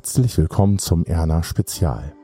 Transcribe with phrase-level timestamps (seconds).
[0.00, 2.14] Herzlich willkommen zum Erna Spezial.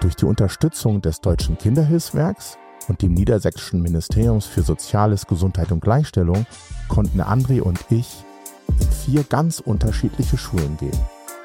[0.00, 2.58] Durch die Unterstützung des Deutschen Kinderhilfswerks
[2.88, 6.44] und dem Niedersächsischen Ministeriums für Soziales, Gesundheit und Gleichstellung
[6.88, 8.22] konnten André und ich
[8.68, 11.00] in vier ganz unterschiedliche Schulen gehen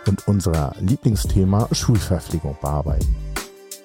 [0.07, 3.15] und unser Lieblingsthema Schulverpflegung bearbeiten.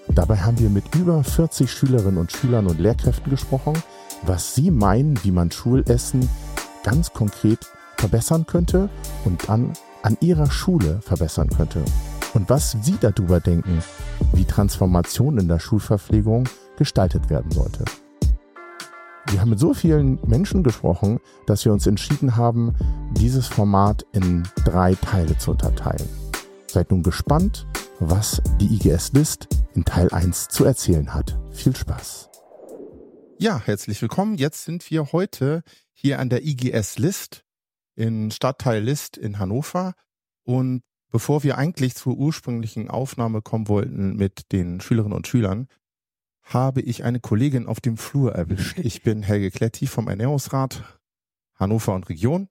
[0.08, 3.80] Dabei haben wir mit über 40 Schülerinnen und Schülern und Lehrkräften gesprochen,
[4.22, 6.28] was sie meinen, wie man Schulessen
[6.82, 7.60] ganz konkret
[7.96, 8.90] verbessern könnte
[9.24, 9.74] und dann
[10.04, 11.82] an ihrer Schule verbessern könnte.
[12.34, 13.82] Und was Sie darüber denken,
[14.34, 17.84] wie Transformation in der Schulverpflegung gestaltet werden sollte.
[19.30, 22.74] Wir haben mit so vielen Menschen gesprochen, dass wir uns entschieden haben,
[23.12, 26.08] dieses Format in drei Teile zu unterteilen.
[26.66, 27.66] Seid nun gespannt,
[27.98, 31.38] was die IGS List in Teil 1 zu erzählen hat.
[31.52, 32.28] Viel Spaß.
[33.38, 34.34] Ja, herzlich willkommen.
[34.34, 37.44] Jetzt sind wir heute hier an der IGS List
[37.94, 39.94] in Stadtteil List in Hannover.
[40.44, 45.68] Und bevor wir eigentlich zur ursprünglichen Aufnahme kommen wollten mit den Schülerinnen und Schülern,
[46.42, 48.78] habe ich eine Kollegin auf dem Flur erwischt.
[48.78, 50.82] Ich bin Helge Kletti vom Ernährungsrat
[51.54, 52.48] Hannover und Region.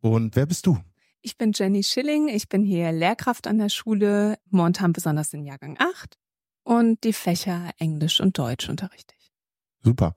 [0.00, 0.78] Und wer bist du?
[1.20, 2.28] Ich bin Jenny Schilling.
[2.28, 6.18] Ich bin hier Lehrkraft an der Schule, momentan besonders in Jahrgang 8
[6.64, 9.32] und die Fächer Englisch und Deutsch unterrichte ich.
[9.80, 10.14] Super.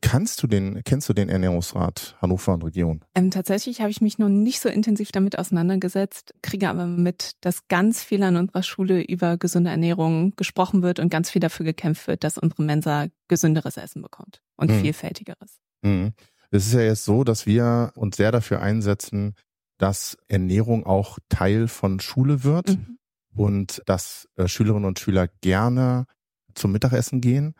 [0.00, 3.04] Kannst du den, kennst du den Ernährungsrat Hannover und Region?
[3.14, 7.68] Ähm, tatsächlich habe ich mich noch nicht so intensiv damit auseinandergesetzt, kriege aber mit, dass
[7.68, 12.08] ganz viel an unserer Schule über gesunde Ernährung gesprochen wird und ganz viel dafür gekämpft
[12.08, 14.80] wird, dass unsere Mensa gesünderes Essen bekommt und mhm.
[14.80, 15.60] vielfältigeres.
[15.82, 16.12] Mhm.
[16.50, 19.34] Es ist ja jetzt so, dass wir uns sehr dafür einsetzen,
[19.78, 22.98] dass Ernährung auch Teil von Schule wird mhm.
[23.34, 26.06] und dass äh, Schülerinnen und Schüler gerne
[26.54, 27.54] zum Mittagessen gehen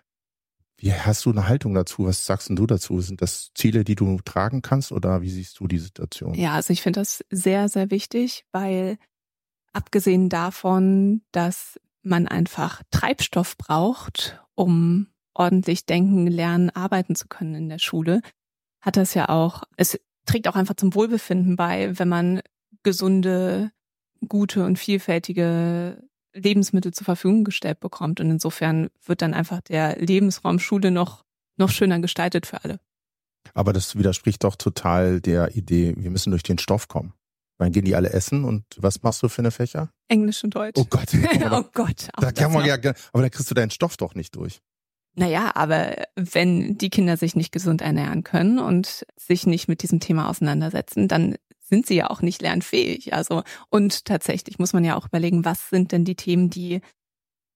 [0.85, 2.05] wie hast du eine Haltung dazu?
[2.05, 3.01] Was sagst du dazu?
[3.01, 6.35] Sind das Ziele, die du tragen kannst oder wie siehst du die Situation?
[6.35, 8.99] Ja, also ich finde das sehr, sehr wichtig, weil
[9.73, 17.69] abgesehen davon, dass man einfach Treibstoff braucht, um ordentlich denken, lernen, arbeiten zu können in
[17.71, 18.21] der Schule,
[18.83, 22.43] hat das ja auch, es trägt auch einfach zum Wohlbefinden bei, wenn man
[22.83, 23.73] gesunde,
[24.29, 28.21] gute und vielfältige Lebensmittel zur Verfügung gestellt bekommt.
[28.21, 31.25] Und insofern wird dann einfach der Lebensraum Schule noch,
[31.57, 32.81] noch schöner gestaltet für alle.
[33.53, 37.13] Aber das widerspricht doch total der Idee, wir müssen durch den Stoff kommen.
[37.59, 39.91] Dann gehen die alle essen und was machst du für eine Fächer?
[40.09, 40.81] Englisch und Deutsch.
[40.81, 41.09] Oh Gott.
[41.53, 42.09] oh Gott.
[42.19, 44.61] Da kann man ja, aber da kriegst du deinen Stoff doch nicht durch.
[45.17, 50.01] Naja, aber wenn die Kinder sich nicht gesund ernähren können und sich nicht mit diesem
[50.01, 53.15] Thema auseinandersetzen, dann sind sie ja auch nicht lernfähig.
[53.15, 56.81] Also, und tatsächlich muss man ja auch überlegen, was sind denn die Themen, die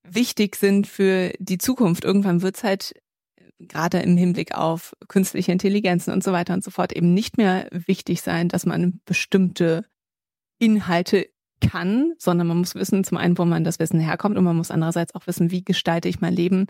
[0.03, 2.05] wichtig sind für die Zukunft.
[2.05, 2.95] Irgendwann wird es halt
[3.59, 7.69] gerade im Hinblick auf künstliche Intelligenzen und so weiter und so fort eben nicht mehr
[7.71, 9.85] wichtig sein, dass man bestimmte
[10.59, 11.29] Inhalte
[11.61, 14.71] kann, sondern man muss wissen, zum einen, wo man das Wissen herkommt und man muss
[14.71, 16.67] andererseits auch wissen, wie gestalte ich mein Leben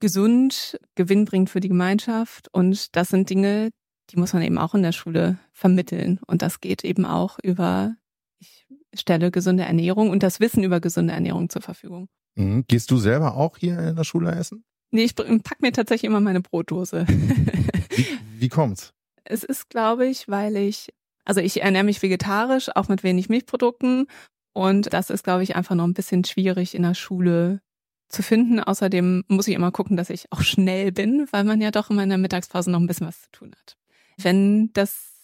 [0.00, 2.48] gesund, gewinnbringend für die Gemeinschaft.
[2.52, 3.70] Und das sind Dinge,
[4.10, 6.20] die muss man eben auch in der Schule vermitteln.
[6.26, 7.96] Und das geht eben auch über,
[8.38, 12.08] ich stelle gesunde Ernährung und das Wissen über gesunde Ernährung zur Verfügung.
[12.36, 12.64] Mhm.
[12.68, 14.64] Gehst du selber auch hier in der Schule essen?
[14.90, 17.06] Nee, ich pack mir tatsächlich immer meine Brotdose.
[17.08, 18.06] wie,
[18.38, 18.92] wie kommt's?
[19.28, 20.94] Es ist, glaube ich, weil ich,
[21.24, 24.06] also ich ernähre mich vegetarisch, auch mit wenig Milchprodukten.
[24.52, 27.60] Und das ist, glaube ich, einfach noch ein bisschen schwierig in der Schule
[28.08, 28.60] zu finden.
[28.60, 31.96] Außerdem muss ich immer gucken, dass ich auch schnell bin, weil man ja doch in
[31.96, 33.76] meiner Mittagspause noch ein bisschen was zu tun hat.
[34.16, 35.16] Wenn das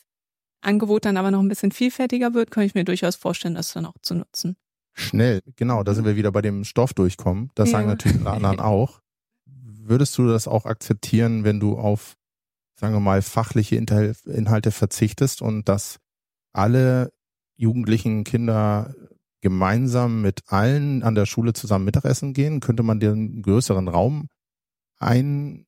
[0.61, 3.87] Angebot dann aber noch ein bisschen vielfältiger wird, kann ich mir durchaus vorstellen, das dann
[3.87, 4.57] auch zu nutzen.
[4.95, 7.51] Schnell, genau, da sind wir wieder bei dem Stoff durchkommen.
[7.55, 7.79] Das ja.
[7.79, 9.01] sagen natürlich alle anderen auch.
[9.47, 12.17] Würdest du das auch akzeptieren, wenn du auf,
[12.79, 15.99] sagen wir mal, fachliche Inhalte verzichtest und dass
[16.53, 17.13] alle
[17.57, 18.95] jugendlichen Kinder
[19.41, 22.61] gemeinsam mit allen an der Schule zusammen Mittagessen gehen?
[22.61, 24.29] Könnte man den größeren Raum
[24.99, 25.67] ein,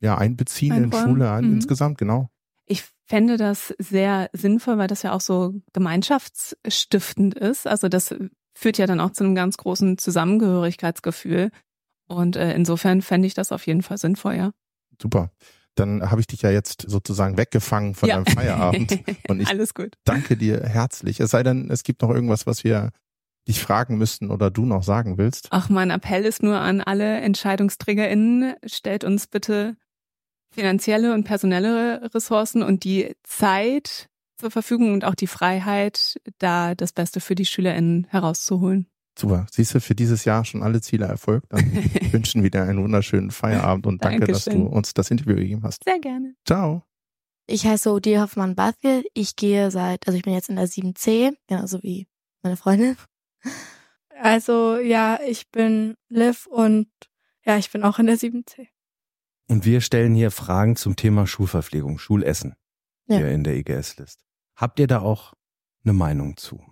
[0.00, 0.92] ja, einbeziehen Einräumen.
[0.92, 1.54] in Schule ein, mhm.
[1.54, 2.30] insgesamt, genau?
[2.70, 7.66] Ich fände das sehr sinnvoll, weil das ja auch so gemeinschaftsstiftend ist.
[7.66, 8.14] Also das
[8.54, 11.50] führt ja dann auch zu einem ganz großen Zusammengehörigkeitsgefühl.
[12.06, 14.52] Und äh, insofern fände ich das auf jeden Fall sinnvoll, ja.
[15.02, 15.32] Super.
[15.74, 18.16] Dann habe ich dich ja jetzt sozusagen weggefangen von ja.
[18.20, 19.00] deinem Feierabend.
[19.28, 19.96] Und ich Alles gut.
[20.04, 21.18] danke dir herzlich.
[21.18, 22.90] Es sei denn, es gibt noch irgendwas, was wir
[23.48, 25.48] dich fragen müssten oder du noch sagen willst.
[25.50, 29.76] Ach, mein Appell ist nur an alle EntscheidungsträgerInnen, stellt uns bitte
[30.50, 36.92] finanzielle und personelle Ressourcen und die Zeit zur Verfügung und auch die Freiheit, da das
[36.92, 38.90] Beste für die SchülerInnen herauszuholen.
[39.18, 39.46] Super.
[39.50, 41.52] Siehst du für dieses Jahr schon alle Ziele erfolgt?
[41.52, 41.60] Dann
[42.12, 45.84] wünschen wir dir einen wunderschönen Feierabend und danke, dass du uns das Interview gegeben hast.
[45.84, 46.34] Sehr gerne.
[46.46, 46.82] Ciao.
[47.46, 49.02] Ich heiße Odie Hoffmann-Bathke.
[49.12, 52.06] Ich gehe seit, also ich bin jetzt in der 7C, genauso wie
[52.42, 52.96] meine Freundin.
[54.18, 56.88] Also ja, ich bin Liv und
[57.44, 58.68] ja, ich bin auch in der 7C.
[59.50, 62.54] Und wir stellen hier Fragen zum Thema Schulverpflegung, Schulessen
[63.08, 63.16] Ja.
[63.16, 64.24] hier in der IGS-List.
[64.54, 65.34] Habt ihr da auch
[65.82, 66.62] eine Meinung zu?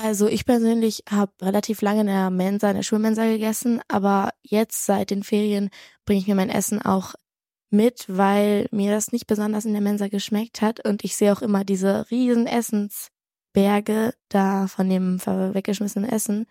[0.00, 4.86] Also ich persönlich habe relativ lange in der Mensa, in der Schulmensa gegessen, aber jetzt
[4.86, 5.68] seit den Ferien
[6.06, 7.12] bringe ich mir mein Essen auch
[7.68, 11.42] mit, weil mir das nicht besonders in der Mensa geschmeckt hat und ich sehe auch
[11.42, 16.46] immer diese riesen Essensberge da von dem weggeschmissenen Essen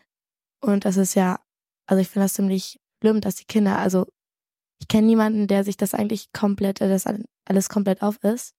[0.61, 1.39] und das ist ja,
[1.87, 4.05] also ich finde das ziemlich schlimm, dass die Kinder, also
[4.79, 7.05] ich kenne niemanden, der sich das eigentlich komplett, äh, das
[7.45, 8.55] alles komplett auf ist.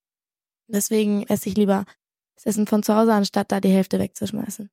[0.69, 1.85] Deswegen esse ich lieber
[2.37, 4.71] das Essen von zu Hause, anstatt da die Hälfte wegzuschmeißen.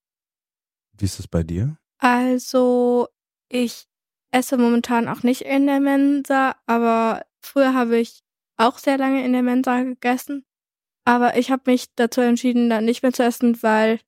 [0.97, 1.77] Wie ist es bei dir?
[1.99, 3.07] Also
[3.49, 3.87] ich
[4.31, 8.23] esse momentan auch nicht in der Mensa, aber früher habe ich
[8.57, 10.45] auch sehr lange in der Mensa gegessen.
[11.05, 13.99] Aber ich habe mich dazu entschieden, dann nicht mehr zu essen, weil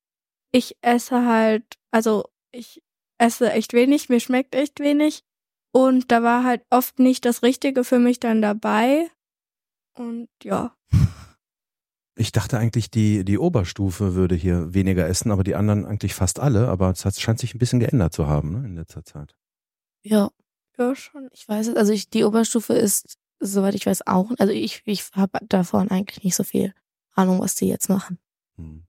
[0.52, 2.82] ich esse halt, also ich
[3.18, 5.24] esse echt wenig, mir schmeckt echt wenig.
[5.72, 9.08] Und da war halt oft nicht das Richtige für mich dann dabei.
[9.94, 10.74] Und ja.
[12.16, 16.38] Ich dachte eigentlich, die, die Oberstufe würde hier weniger essen, aber die anderen eigentlich fast
[16.38, 16.68] alle.
[16.68, 19.34] Aber es hat, scheint sich ein bisschen geändert zu haben ne, in letzter Zeit.
[20.02, 20.28] Ja,
[20.76, 21.30] Ja, schon.
[21.32, 21.76] ich weiß es.
[21.76, 24.32] Also ich, die Oberstufe ist, soweit ich weiß, auch.
[24.38, 26.74] Also ich, ich habe davon eigentlich nicht so viel
[27.14, 28.18] Ahnung, was die jetzt machen.
[28.56, 28.84] Hm.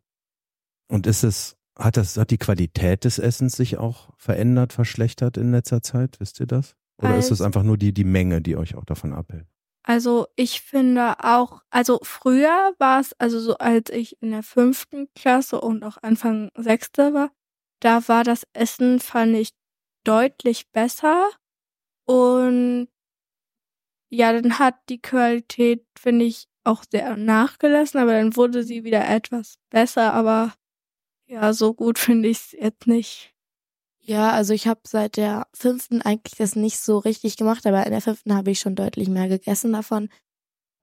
[0.89, 5.51] Und ist es, hat das, hat die Qualität des Essens sich auch verändert, verschlechtert in
[5.51, 6.19] letzter Zeit?
[6.19, 6.75] Wisst ihr das?
[6.97, 9.47] Oder ist es Also- einfach nur die, die Menge, die euch auch davon abhält?
[9.83, 15.07] Also ich finde auch, also früher war es, also so als ich in der fünften
[15.15, 17.31] Klasse und auch Anfang sechste war,
[17.79, 19.49] da war das Essen, fand ich,
[20.03, 21.29] deutlich besser.
[22.05, 22.89] Und
[24.11, 29.09] ja, dann hat die Qualität, finde ich, auch sehr nachgelassen, aber dann wurde sie wieder
[29.09, 30.53] etwas besser, aber
[31.31, 33.33] ja, so gut finde ich es jetzt nicht.
[34.01, 37.91] Ja, also ich habe seit der fünften eigentlich das nicht so richtig gemacht, aber in
[37.91, 40.09] der fünften habe ich schon deutlich mehr gegessen davon.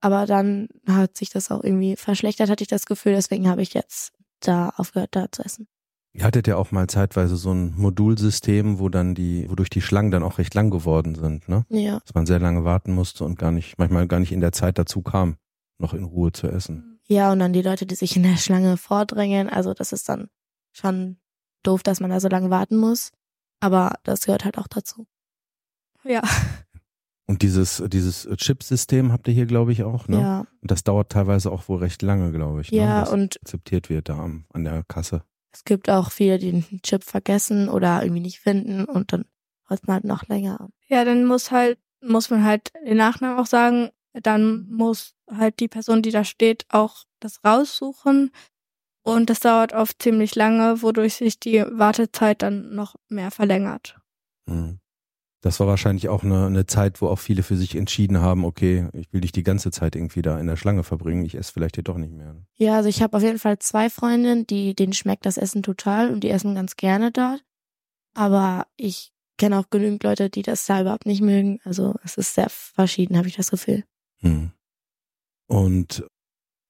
[0.01, 3.13] Aber dann hat sich das auch irgendwie verschlechtert, hatte ich das Gefühl.
[3.13, 5.67] Deswegen habe ich jetzt da aufgehört, da zu essen.
[6.15, 10.11] Ihr hattet ja auch mal zeitweise so ein Modulsystem, wo dann die, wodurch die Schlangen
[10.11, 11.67] dann auch recht lang geworden sind, ne?
[11.69, 11.99] Ja.
[12.01, 14.79] Dass man sehr lange warten musste und gar nicht, manchmal gar nicht in der Zeit
[14.79, 15.37] dazu kam,
[15.79, 17.01] noch in Ruhe zu essen.
[17.05, 19.49] Ja, und dann die Leute, die sich in der Schlange vordrängeln.
[19.49, 20.29] Also das ist dann
[20.73, 21.19] schon
[21.63, 23.11] doof, dass man da so lange warten muss.
[23.61, 25.07] Aber das gehört halt auch dazu.
[26.05, 26.23] Ja.
[27.27, 30.21] Und dieses, dieses Chip-System habt ihr hier, glaube ich, auch, ne?
[30.21, 32.73] Ja, Und das dauert teilweise auch wohl recht lange, glaube ich.
[32.73, 32.79] Ne?
[32.79, 35.25] ja, Was und akzeptiert wird da am, an der Kasse.
[35.53, 39.27] es gibt auch viele, die den Chip vergessen oder irgendwie nicht finden und dann
[39.69, 40.71] hält man halt noch länger.
[40.87, 45.69] Ja, dann muss halt, muss man halt den Nachnamen auch sagen, dann muss halt die
[45.69, 48.31] Person, die da steht, auch das raussuchen.
[49.09, 53.99] Und das dauert oft ziemlich lange, wodurch sich die Wartezeit dann noch mehr verlängert.
[54.45, 54.81] Mhm.
[55.41, 58.87] Das war wahrscheinlich auch eine, eine Zeit, wo auch viele für sich entschieden haben, okay,
[58.93, 61.77] ich will nicht die ganze Zeit irgendwie da in der Schlange verbringen, ich esse vielleicht
[61.77, 62.37] hier doch nicht mehr.
[62.57, 66.13] Ja, also ich habe auf jeden Fall zwei Freundinnen, die denen schmeckt das Essen total
[66.13, 67.43] und die essen ganz gerne dort.
[68.13, 71.61] Aber ich kenne auch genügend Leute, die das da überhaupt nicht mögen.
[71.65, 73.85] Also es ist sehr verschieden, habe ich das Gefühl.
[74.21, 74.53] Mhm.
[75.47, 76.05] Und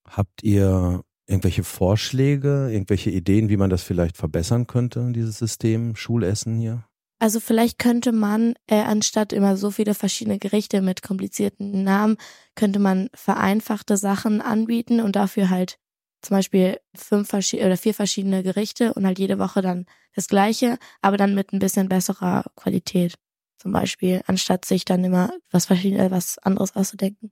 [0.05, 6.57] habt ihr irgendwelche Vorschläge, irgendwelche Ideen, wie man das vielleicht verbessern könnte, dieses System Schulessen
[6.57, 6.85] hier?
[7.19, 12.17] Also vielleicht könnte man, äh, anstatt immer so viele verschiedene Gerichte mit komplizierten Namen,
[12.55, 15.77] könnte man vereinfachte Sachen anbieten und dafür halt
[16.21, 20.77] zum Beispiel fünf verschiedene oder vier verschiedene Gerichte und halt jede Woche dann das gleiche,
[21.01, 23.15] aber dann mit ein bisschen besserer Qualität.
[23.57, 27.31] Zum Beispiel, anstatt sich dann immer was verschiedene, was anderes auszudenken.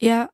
[0.00, 0.30] Ja,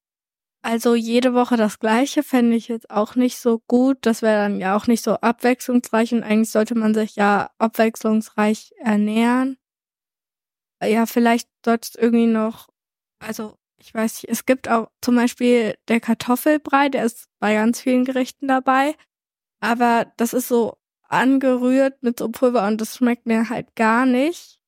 [0.66, 3.98] also jede Woche das gleiche fände ich jetzt auch nicht so gut.
[4.00, 8.72] Das wäre dann ja auch nicht so abwechslungsreich und eigentlich sollte man sich ja abwechslungsreich
[8.78, 9.58] ernähren.
[10.82, 12.68] Ja, vielleicht sollte es irgendwie noch,
[13.20, 17.80] also ich weiß nicht, es gibt auch zum Beispiel der Kartoffelbrei, der ist bei ganz
[17.80, 18.96] vielen Gerichten dabei,
[19.60, 24.58] aber das ist so angerührt mit so Pulver und das schmeckt mir halt gar nicht.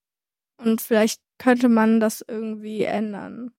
[0.59, 3.53] Und vielleicht könnte man das irgendwie ändern.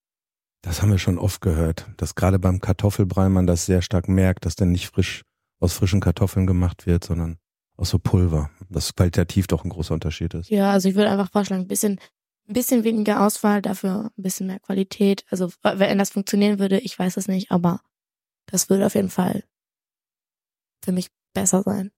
[0.62, 4.46] Das haben wir schon oft gehört, dass gerade beim Kartoffelbrei man das sehr stark merkt,
[4.46, 5.24] dass dann nicht frisch
[5.60, 7.38] aus frischen Kartoffeln gemacht wird, sondern
[7.78, 8.50] aus so Pulver.
[8.70, 10.50] Das qualitativ doch ein großer Unterschied ist.
[10.50, 12.00] Ja, also ich würde einfach vorschlagen, ein bisschen,
[12.48, 15.24] ein bisschen weniger Auswahl, dafür ein bisschen mehr Qualität.
[15.30, 17.82] Also wenn das funktionieren würde, ich weiß es nicht, aber
[18.48, 19.44] das würde auf jeden Fall
[20.84, 21.92] für mich besser sein.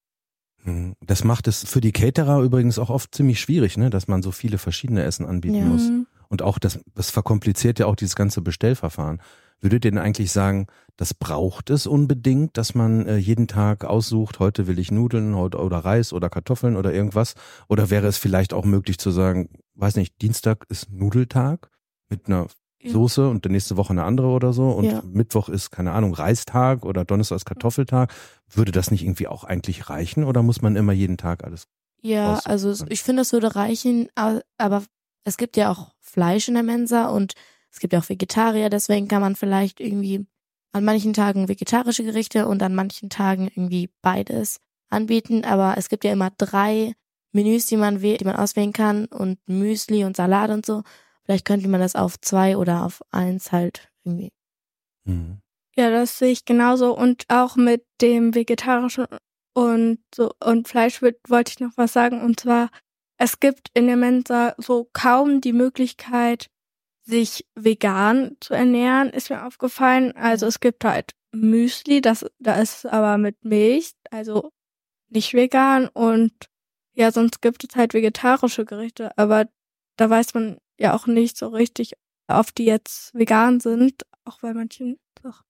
[0.63, 0.95] Mhm.
[1.01, 4.31] Das macht es für die Caterer übrigens auch oft ziemlich schwierig, ne, dass man so
[4.31, 5.65] viele verschiedene Essen anbieten Ja.
[5.65, 5.89] muss.
[6.31, 9.21] Und auch das, das verkompliziert ja auch dieses ganze Bestellverfahren.
[9.59, 14.39] Würdet ihr denn eigentlich sagen, das braucht es unbedingt, dass man äh, jeden Tag aussucht,
[14.39, 17.35] heute will ich Nudeln oder, oder Reis oder Kartoffeln oder irgendwas?
[17.67, 21.69] Oder wäre es vielleicht auch möglich zu sagen, weiß nicht, Dienstag ist Nudeltag
[22.09, 22.47] mit einer
[22.81, 22.91] Ja.
[22.91, 25.03] Soße und der nächste Woche eine andere oder so und Ja.
[25.05, 28.11] Mittwoch ist, keine Ahnung, Reistag oder Donnerstag ist Kartoffeltag.
[28.49, 31.67] Würde das nicht irgendwie auch eigentlich reichen oder muss man immer jeden Tag alles?
[32.01, 34.83] Ja, Aus- also ich finde, das würde reichen, aber
[35.23, 37.33] es gibt ja auch Fleisch in der Mensa und
[37.71, 40.25] es gibt ja auch Vegetarier, deswegen kann man vielleicht irgendwie
[40.73, 44.59] an manchen Tagen vegetarische Gerichte und an manchen Tagen irgendwie beides
[44.89, 46.93] anbieten, aber es gibt ja immer drei
[47.31, 50.83] Menüs, die man die man auswählen kann und Müsli und Salat und so.
[51.23, 54.31] Vielleicht könnte man das auf zwei oder auf eins halt irgendwie.
[55.05, 55.41] Mhm.
[55.77, 56.95] Ja, das sehe ich genauso.
[56.95, 59.05] Und auch mit dem vegetarischen
[59.53, 62.21] und so und Fleisch wollte ich noch was sagen.
[62.21, 62.69] Und zwar,
[63.21, 66.49] es gibt in der Mensa so kaum die Möglichkeit,
[67.03, 70.15] sich vegan zu ernähren, ist mir aufgefallen.
[70.15, 74.51] Also es gibt halt Müsli, das, da ist aber mit Milch, also
[75.09, 75.87] nicht vegan.
[75.87, 76.33] Und
[76.93, 79.47] ja, sonst gibt es halt vegetarische Gerichte, aber
[79.97, 81.93] da weiß man ja auch nicht so richtig,
[82.27, 85.45] ob die jetzt vegan sind, auch bei manchen Sachen.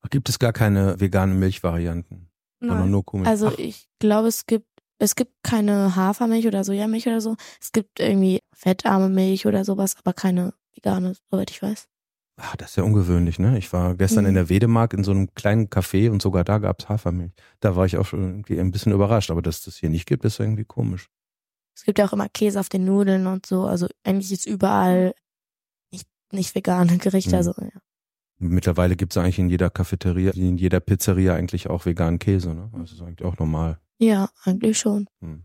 [0.00, 2.94] Ach, Gibt es gar keine veganen Milchvarianten, Nein.
[3.26, 4.71] Also Ach, ich glaube, es gibt
[5.02, 7.36] es gibt keine Hafermilch oder Sojamilch oder so.
[7.60, 11.88] Es gibt irgendwie fettarme Milch oder sowas, aber keine vegane, soweit ich weiß.
[12.38, 13.56] ach, das ist ja ungewöhnlich, ne?
[13.58, 14.28] Ich war gestern Mhm.
[14.30, 17.32] in der Wedemark in so einem kleinen Café und sogar da gab's Hafermilch.
[17.60, 20.24] Da war ich auch schon irgendwie ein bisschen überrascht, aber dass das hier nicht gibt,
[20.24, 21.08] ist irgendwie komisch.
[21.76, 23.64] Es gibt ja auch immer Käse auf den Nudeln und so.
[23.66, 25.14] Also eigentlich ist überall
[25.92, 27.30] nicht, nicht vegane Gerichte.
[27.30, 27.36] Mhm.
[27.36, 27.80] Also ja.
[28.38, 32.70] Mittlerweile gibt's eigentlich in jeder Cafeteria, in jeder Pizzeria eigentlich auch veganen Käse, ne?
[32.76, 33.78] Das ist eigentlich auch normal.
[34.02, 35.08] Ja, eigentlich schon.
[35.20, 35.44] Hm.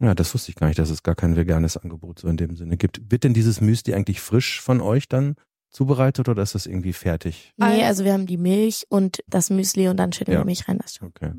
[0.00, 2.56] Ja, das wusste ich gar nicht, dass es gar kein veganes Angebot so in dem
[2.56, 3.00] Sinne gibt.
[3.10, 5.36] Wird denn dieses Müsli eigentlich frisch von euch dann
[5.70, 7.52] zubereitet oder ist das irgendwie fertig?
[7.56, 10.40] Nee, Also- wir haben die Milch und das Müsli und dann schütten Ja.
[10.40, 10.78] wir Milch rein.
[10.78, 11.08] Das schon.
[11.08, 11.32] Okay,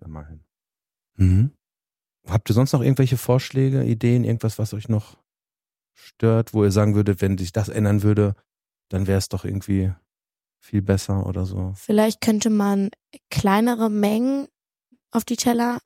[0.00, 0.40] dann mal hin.
[1.16, 1.50] Mhm.
[2.26, 5.16] Habt ihr sonst noch irgendwelche Vorschläge, Ideen, irgendwas, was euch noch
[5.92, 8.34] stört, wo ihr sagen würdet, wenn sich das ändern würde,
[8.88, 9.92] dann wäre es doch irgendwie
[10.58, 11.72] viel besser oder so?
[11.76, 12.90] Vielleicht könnte man
[13.30, 14.48] kleinere Mengen
[15.10, 15.78] auf die Teller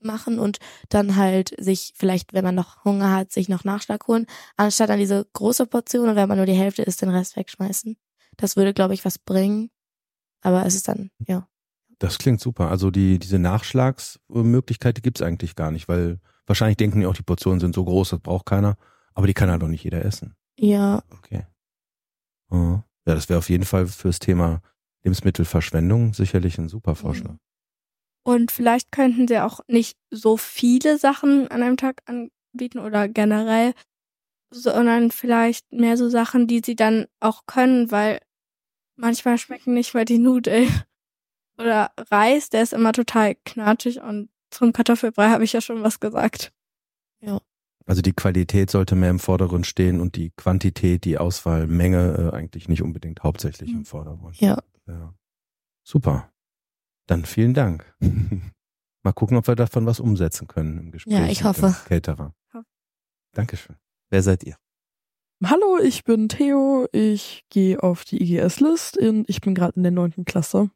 [0.00, 0.58] machen und
[0.88, 4.98] dann halt sich vielleicht, wenn man noch Hunger hat, sich noch Nachschlag holen, anstatt an
[4.98, 7.96] diese große Portion und wenn man nur die Hälfte isst, den Rest wegschmeißen.
[8.36, 9.70] Das würde, glaube ich, was bringen.
[10.42, 11.48] Aber es ist dann, ja.
[11.98, 12.70] Das klingt super.
[12.70, 17.22] Also die, diese Nachschlagsmöglichkeit, die gibt's eigentlich gar nicht, weil wahrscheinlich denken die auch, die
[17.22, 18.76] Portionen sind so groß, das braucht keiner.
[19.14, 20.36] Aber die kann halt auch nicht jeder essen.
[20.58, 21.46] Ja, Okay.
[22.52, 24.60] Ja, Ja, das wäre auf jeden Fall fürs Thema
[25.04, 27.36] Lebensmittelverschwendung sicherlich ein super Vorschlag.
[28.26, 33.72] Und vielleicht könnten sie auch nicht so viele Sachen an einem Tag anbieten oder generell,
[34.50, 38.20] sondern vielleicht mehr so Sachen, die sie dann auch können, weil
[38.96, 40.68] manchmal schmecken nicht mal die Nudeln.
[41.58, 46.00] Oder Reis, der ist immer total knatschig und zum Kartoffelbrei habe ich ja schon was
[46.00, 46.52] gesagt.
[47.86, 52.68] Also die Qualität sollte mehr im Vordergrund stehen und die Quantität, die Auswahlmenge äh, eigentlich
[52.68, 54.38] nicht unbedingt hauptsächlich im Vordergrund.
[54.40, 54.58] ja.
[54.86, 55.14] Ja.
[55.82, 56.30] Super.
[57.06, 57.94] Dann vielen Dank.
[59.02, 61.14] Mal gucken, ob wir davon was umsetzen können im Gespräch.
[61.14, 61.76] Ja, ich hoffe.
[61.86, 62.34] Caterer.
[62.52, 62.64] Ja.
[63.32, 63.76] Dankeschön.
[64.10, 64.56] Wer seid ihr?
[65.44, 66.88] Hallo, ich bin Theo.
[66.92, 70.70] Ich gehe auf die IGS-List ich bin gerade in der neunten Klasse.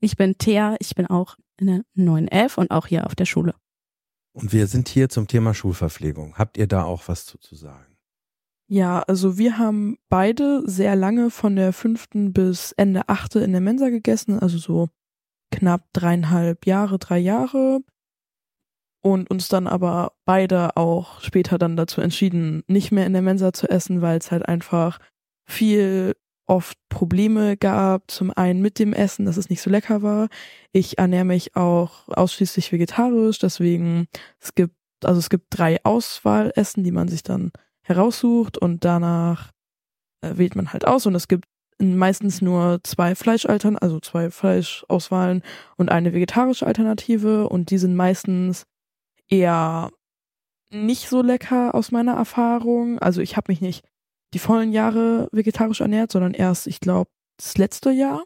[0.00, 3.54] Ich bin Thea, ich bin auch in der 911 und auch hier auf der Schule.
[4.32, 6.36] Und wir sind hier zum Thema Schulverpflegung.
[6.36, 7.96] Habt ihr da auch was zu, zu sagen?
[8.66, 13.60] Ja, also wir haben beide sehr lange von der fünften bis Ende achte in der
[13.60, 14.88] Mensa gegessen, also so
[15.54, 17.80] knapp dreieinhalb Jahre, drei Jahre.
[19.02, 23.52] Und uns dann aber beide auch später dann dazu entschieden, nicht mehr in der Mensa
[23.52, 24.98] zu essen, weil es halt einfach
[25.46, 26.14] viel
[26.46, 28.10] oft Probleme gab.
[28.10, 30.28] Zum einen mit dem Essen, dass es nicht so lecker war.
[30.72, 34.06] Ich ernähre mich auch ausschließlich vegetarisch, deswegen
[34.40, 39.50] es gibt, also es gibt drei Auswahlessen, die man sich dann heraussucht und danach
[40.22, 41.44] äh, wählt man halt aus und es gibt
[41.78, 45.42] meistens nur zwei Fleischaltern, also zwei Fleischauswahlen
[45.76, 48.64] und eine vegetarische Alternative und die sind meistens
[49.28, 49.90] eher
[50.70, 52.98] nicht so lecker aus meiner Erfahrung.
[52.98, 53.84] Also ich habe mich nicht
[54.34, 58.24] die vollen Jahre vegetarisch ernährt, sondern erst, ich glaube, das letzte Jahr.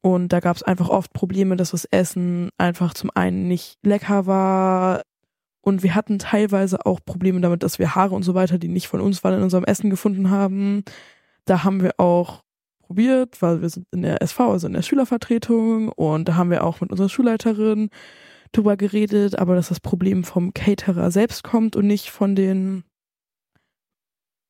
[0.00, 4.26] Und da gab es einfach oft Probleme, dass das Essen einfach zum einen nicht lecker
[4.26, 5.02] war.
[5.60, 8.88] Und wir hatten teilweise auch Probleme damit, dass wir Haare und so weiter, die nicht
[8.88, 10.82] von uns waren, in unserem Essen gefunden haben.
[11.44, 12.42] Da haben wir auch
[12.92, 15.88] probiert, weil wir sind in der SV, also in der Schülervertretung.
[15.88, 17.88] Und da haben wir auch mit unserer Schulleiterin
[18.52, 22.84] drüber geredet, aber dass das Problem vom Caterer selbst kommt und nicht von den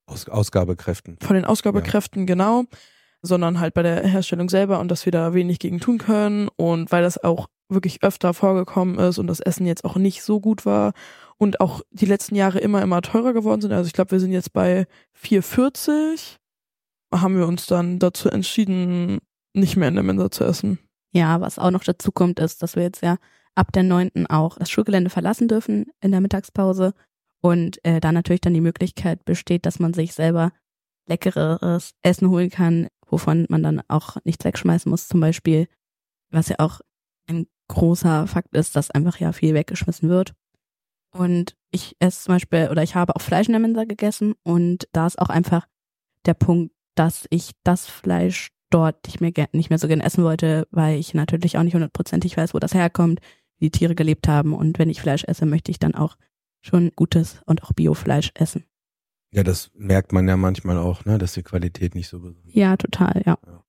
[0.06, 1.18] Aus Ausgabekräften.
[1.22, 2.64] von den Ausgabekräften, genau.
[3.22, 6.90] sondern halt bei der Herstellung selber und dass wir da wenig gegen tun können und
[6.90, 10.66] weil das auch wirklich öfter vorgekommen ist und das Essen jetzt auch nicht so gut
[10.66, 10.92] war
[11.38, 13.72] und auch die letzten Jahre immer, immer teurer geworden sind.
[13.72, 16.41] Also ich glaube, wir sind jetzt bei 4,40.
[17.12, 19.19] Haben wir uns dann dazu entschieden,
[19.54, 20.78] nicht mehr in der Mensa zu essen.
[21.12, 23.19] Ja, was auch noch dazu kommt, ist, dass wir jetzt ja
[23.54, 26.95] ab der neunten auch das Schulgelände verlassen dürfen in der Mittagspause
[27.42, 30.52] und äh, da natürlich dann die Möglichkeit besteht, dass man sich selber
[31.07, 35.66] leckeres Essen holen kann, wovon man dann auch nichts wegschmeißen muss, zum Beispiel,
[36.31, 36.81] was ja auch
[37.28, 40.35] ein großer Fakt ist, dass einfach ja viel weggeschmissen wird.
[41.14, 44.88] Und ich esse zum Beispiel, oder ich habe auch Fleisch in der Mensa gegessen und
[44.92, 45.66] da ist auch einfach
[46.25, 50.66] der Punkt, dass ich das Fleisch dort nicht mehr, nicht mehr so gerne essen wollte,
[50.70, 53.20] weil ich natürlich auch nicht hundertprozentig weiß, wo das herkommt,
[53.58, 54.54] wie die Tiere gelebt haben.
[54.54, 56.16] Und wenn ich Fleisch esse, möchte ich dann auch
[56.61, 58.64] schon gutes und auch Biofleisch essen.
[59.30, 62.54] Ja, das merkt man ja manchmal auch, ne, dass die Qualität nicht so besonders ist.
[62.54, 63.38] Ja, total, ja.
[63.46, 63.64] ja.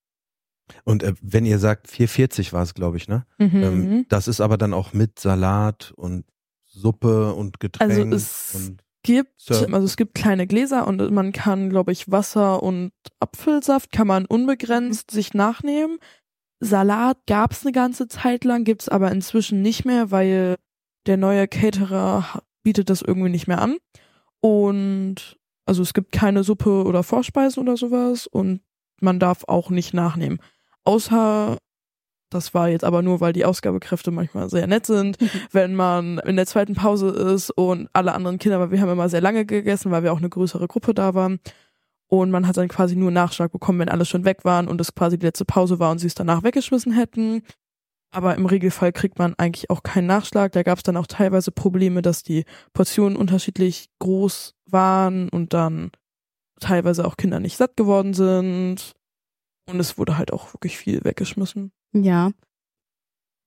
[0.83, 3.25] Und äh, wenn ihr sagt, 4,40 war es, glaube ich, ne?
[3.37, 3.63] Mhm.
[3.63, 6.25] Ähm, das ist aber dann auch mit Salat und
[6.63, 7.91] Suppe und Getränk.
[7.91, 8.73] Also es
[9.03, 9.71] gibt, Surf.
[9.71, 14.25] also es gibt kleine Gläser und man kann, glaube ich, Wasser und Apfelsaft kann man
[14.25, 15.99] unbegrenzt sich nachnehmen.
[16.59, 20.55] Salat gab es eine ganze Zeit lang, gibt's aber inzwischen nicht mehr, weil
[21.05, 23.77] der neue Caterer bietet das irgendwie nicht mehr an.
[24.39, 28.61] Und also es gibt keine Suppe oder Vorspeisen oder sowas und
[28.99, 30.39] man darf auch nicht nachnehmen.
[30.85, 31.57] Außer,
[32.33, 35.17] das war jetzt aber nur, weil die Ausgabekräfte manchmal sehr nett sind,
[35.51, 39.09] wenn man in der zweiten Pause ist und alle anderen Kinder, weil wir haben immer
[39.09, 41.39] sehr lange gegessen, weil wir auch eine größere Gruppe da waren.
[42.07, 44.93] Und man hat dann quasi nur Nachschlag bekommen, wenn alle schon weg waren und es
[44.93, 47.41] quasi die letzte Pause war und sie es danach weggeschmissen hätten.
[48.11, 50.51] Aber im Regelfall kriegt man eigentlich auch keinen Nachschlag.
[50.51, 55.89] Da gab es dann auch teilweise Probleme, dass die Portionen unterschiedlich groß waren und dann
[56.59, 58.93] teilweise auch Kinder nicht satt geworden sind.
[59.67, 61.71] Und es wurde halt auch wirklich viel weggeschmissen.
[61.93, 62.31] Ja.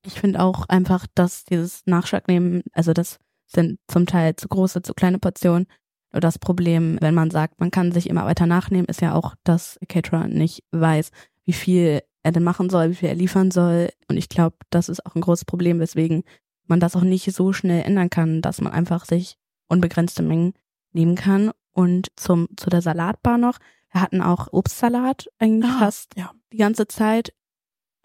[0.05, 4.95] Ich finde auch einfach, dass dieses Nachschlagnehmen, also das sind zum Teil zu große, zu
[4.95, 5.67] kleine Portionen.
[6.13, 9.35] Nur das Problem, wenn man sagt, man kann sich immer weiter nachnehmen, ist ja auch,
[9.45, 11.11] dass Caterer nicht weiß,
[11.45, 13.91] wie viel er denn machen soll, wie viel er liefern soll.
[14.09, 16.23] Und ich glaube, das ist auch ein großes Problem, weswegen
[16.67, 19.37] man das auch nicht so schnell ändern kann, dass man einfach sich
[19.69, 20.55] unbegrenzte Mengen
[20.93, 21.53] nehmen kann.
[21.73, 23.59] Und zum, zu der Salatbar noch.
[23.93, 26.33] Wir hatten auch Obstsalat eigentlich ah, fast ja.
[26.53, 27.35] die ganze Zeit.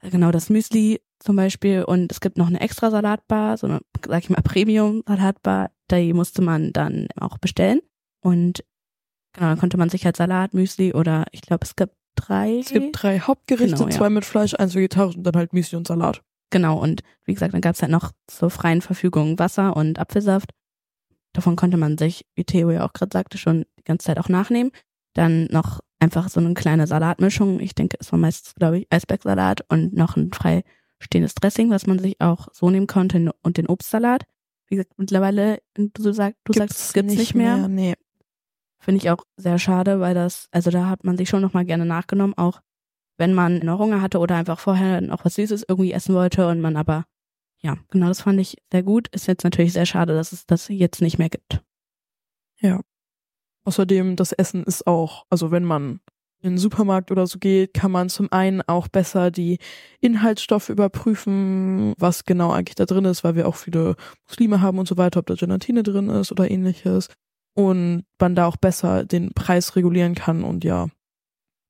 [0.02, 1.84] Genau, das Müsli zum Beispiel.
[1.84, 5.72] Und es gibt noch eine extra Salatbar, so eine, sag ich mal, Premium-Salatbar.
[5.92, 7.82] Die musste man dann auch bestellen.
[8.22, 8.64] Und
[9.34, 12.60] genau, dann konnte man sich halt Salat, Müsli oder ich glaube, es gibt drei.
[12.60, 14.10] Es gibt drei Hauptgerichte, genau, zwei ja.
[14.10, 16.22] mit Fleisch, eins vegetarisch und dann halt Müsli und Salat.
[16.50, 20.52] Genau, und wie gesagt, dann gab es halt noch zur freien Verfügung Wasser und Apfelsaft.
[21.34, 24.28] Davon konnte man sich, wie Theo ja auch gerade sagte, schon die ganze Zeit auch
[24.28, 24.72] nachnehmen.
[25.14, 27.60] Dann noch einfach so eine kleine Salatmischung.
[27.60, 30.64] Ich denke, es war meistens, glaube ich, Eisbergsalat und noch ein frei
[31.00, 34.26] stehendes Dressing, was man sich auch so nehmen konnte und den Obstsalat.
[34.68, 37.58] Wie gesagt, mittlerweile, du, sag, du gibt's sagst, es gibt nicht, nicht mehr.
[37.58, 37.68] mehr.
[37.68, 37.94] Nee.
[38.80, 41.86] Finde ich auch sehr schade, weil das, also da hat man sich schon nochmal gerne
[41.86, 42.62] nachgenommen, auch
[43.18, 46.62] wenn man noch Hunger hatte oder einfach vorher noch was Süßes irgendwie essen wollte und
[46.62, 47.06] man aber,
[47.60, 49.08] ja, genau das fand ich sehr gut.
[49.10, 51.62] Ist jetzt natürlich sehr schade, dass es das jetzt nicht mehr gibt.
[52.60, 52.82] Ja.
[53.63, 56.00] Außerdem, das Essen ist auch, also wenn man
[56.41, 59.60] in den Supermarkt oder so geht, kann man zum einen auch besser die
[60.00, 63.95] Inhaltsstoffe überprüfen, was genau eigentlich da drin ist, weil wir auch viele
[64.28, 67.10] Muslime haben und so weiter, ob da Gelatine drin ist oder ähnliches
[67.54, 70.88] und man da auch besser den Preis regulieren kann und ja,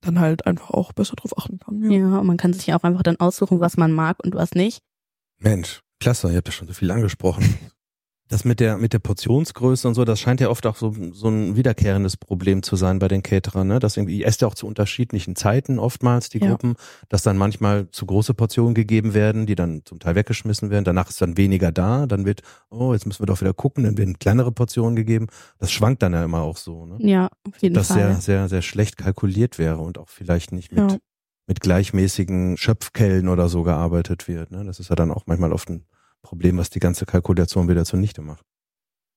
[0.01, 1.82] dann halt einfach auch besser drauf achten kann.
[1.84, 4.80] Ja, ja man kann sich auch einfach dann aussuchen, was man mag und was nicht.
[5.39, 7.43] Mensch, klasse, ihr habt ja schon so viel angesprochen.
[8.32, 11.28] Das mit der, mit der Portionsgröße und so, das scheint ja oft auch so, so
[11.28, 13.80] ein wiederkehrendes Problem zu sein bei den Caterern, ne?
[13.80, 16.48] Das irgendwie, ihr esst ja auch zu unterschiedlichen Zeiten oftmals, die ja.
[16.48, 16.76] Gruppen,
[17.10, 21.10] dass dann manchmal zu große Portionen gegeben werden, die dann zum Teil weggeschmissen werden, danach
[21.10, 24.17] ist dann weniger da, dann wird, oh, jetzt müssen wir doch wieder gucken, dann werden
[24.17, 25.28] kleinere Portionen gegeben.
[25.58, 26.96] Das schwankt dann ja immer auch so, ne?
[27.00, 27.98] Ja, auf jeden das Fall.
[27.98, 30.98] Das sehr, sehr, sehr schlecht kalkuliert wäre und auch vielleicht nicht mit, ja.
[31.48, 34.63] mit gleichmäßigen Schöpfkellen oder so gearbeitet wird, ne?
[34.63, 35.84] Das ist ja dann auch manchmal oft ein
[36.21, 38.45] Problem, was die ganze Kalkulation wieder zunichte macht.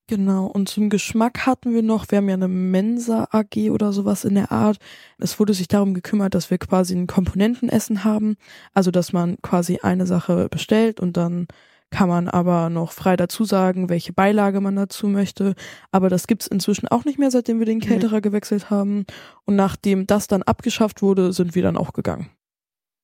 [0.06, 4.26] Genau, und zum Geschmack hatten wir noch, wir haben ja eine Mensa AG oder sowas
[4.26, 4.76] in der Art.
[5.16, 8.36] Es wurde sich darum gekümmert, dass wir quasi ein Komponentenessen haben,
[8.74, 11.46] also dass man quasi eine Sache bestellt und dann
[11.90, 15.54] kann man aber noch frei dazu sagen, welche Beilage man dazu möchte.
[15.92, 18.22] Aber das gibt's inzwischen auch nicht mehr, seitdem wir den Caterer mhm.
[18.22, 19.06] gewechselt haben.
[19.44, 22.30] Und nachdem das dann abgeschafft wurde, sind wir dann auch gegangen.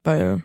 [0.03, 0.43] Weil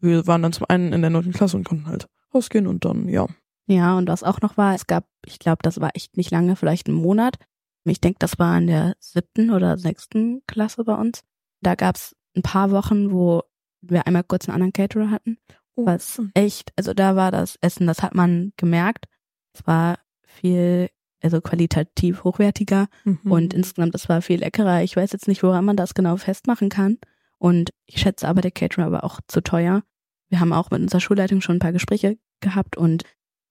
[0.00, 3.08] wir waren dann zum einen in der neunten Klasse und konnten halt rausgehen und dann,
[3.08, 3.26] ja.
[3.68, 6.54] Ja, und was auch noch war, es gab, ich glaube, das war echt nicht lange,
[6.54, 7.36] vielleicht einen Monat.
[7.84, 11.22] Ich denke, das war in der siebten oder sechsten Klasse bei uns.
[11.62, 13.42] Da gab's ein paar Wochen, wo
[13.80, 15.38] wir einmal kurz einen anderen Caterer hatten,
[15.76, 19.06] Oh, was echt, also da war das Essen, das hat man gemerkt.
[19.52, 20.88] Es war viel,
[21.22, 23.20] also qualitativ hochwertiger mhm.
[23.30, 24.82] und insgesamt, es war viel leckerer.
[24.82, 26.98] Ich weiß jetzt nicht, woran man das genau festmachen kann.
[27.38, 29.82] Und ich schätze aber, der Caterer war auch zu teuer.
[30.30, 33.04] Wir haben auch mit unserer Schulleitung schon ein paar Gespräche gehabt und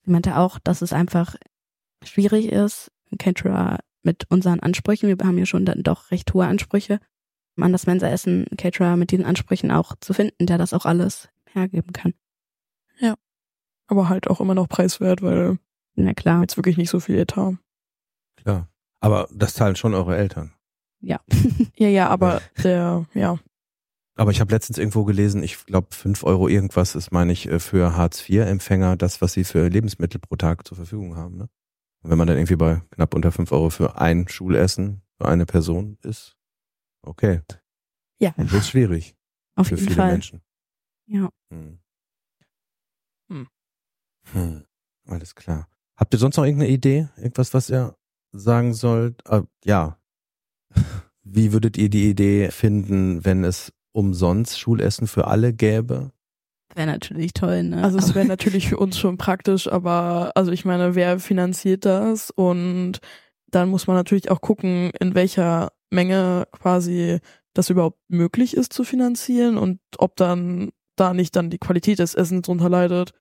[0.03, 1.35] sie meinte auch, dass es einfach
[2.03, 6.99] schwierig ist, Caterer mit unseren Ansprüchen, wir haben ja schon dann doch recht hohe Ansprüche,
[7.59, 11.93] an das Mensa-Essen, Caterer mit diesen Ansprüchen auch zu finden, der das auch alles hergeben
[11.93, 12.13] kann.
[13.87, 15.57] aber halt auch immer noch preiswert, weil
[15.95, 16.41] Na klar.
[16.41, 17.53] jetzt wirklich nicht so viel Etat.
[18.35, 18.67] Klar.
[18.99, 20.53] Aber das zahlen schon eure Eltern.
[20.99, 21.19] Ja.
[21.77, 23.37] Ja, ja, aber der, ja,
[24.17, 27.59] Aber ich habe letztens irgendwo gelesen, ich glaube fünf Euro irgendwas ist, meine ich, äh,
[27.59, 31.37] für Hartz-IV-Empfänger das, was sie für Lebensmittel pro Tag zur Verfügung haben.
[31.37, 31.49] Ne?
[32.01, 35.45] Und wenn man dann irgendwie bei knapp unter fünf Euro für ein Schulessen für eine
[35.45, 36.37] Person ist,
[37.01, 37.41] okay.
[38.19, 38.33] Ja.
[38.37, 39.17] Dann wird schwierig
[39.55, 40.11] Auf für jeden viele Fall.
[40.13, 40.41] Menschen.
[41.07, 41.29] Ja.
[41.51, 41.79] Hm.
[43.29, 43.47] Hm.
[44.31, 44.65] Hm.
[45.07, 45.67] Alles klar.
[45.97, 47.09] Habt ihr sonst noch irgendeine Idee?
[47.17, 47.97] Irgendwas, was ihr
[48.31, 49.21] sagen sollt?
[49.27, 49.99] Äh, ja.
[51.23, 56.11] Wie würdet ihr die Idee finden, wenn es umsonst Schulessen für alle gäbe?
[56.73, 57.83] Wäre natürlich toll, ne?
[57.83, 62.31] also es wäre natürlich für uns schon praktisch, aber also ich meine, wer finanziert das?
[62.31, 62.99] Und
[63.49, 67.19] dann muss man natürlich auch gucken, in welcher Menge quasi
[67.53, 72.15] das überhaupt möglich ist zu finanzieren und ob dann da nicht dann die Qualität des
[72.15, 73.13] Essens drunter leidet.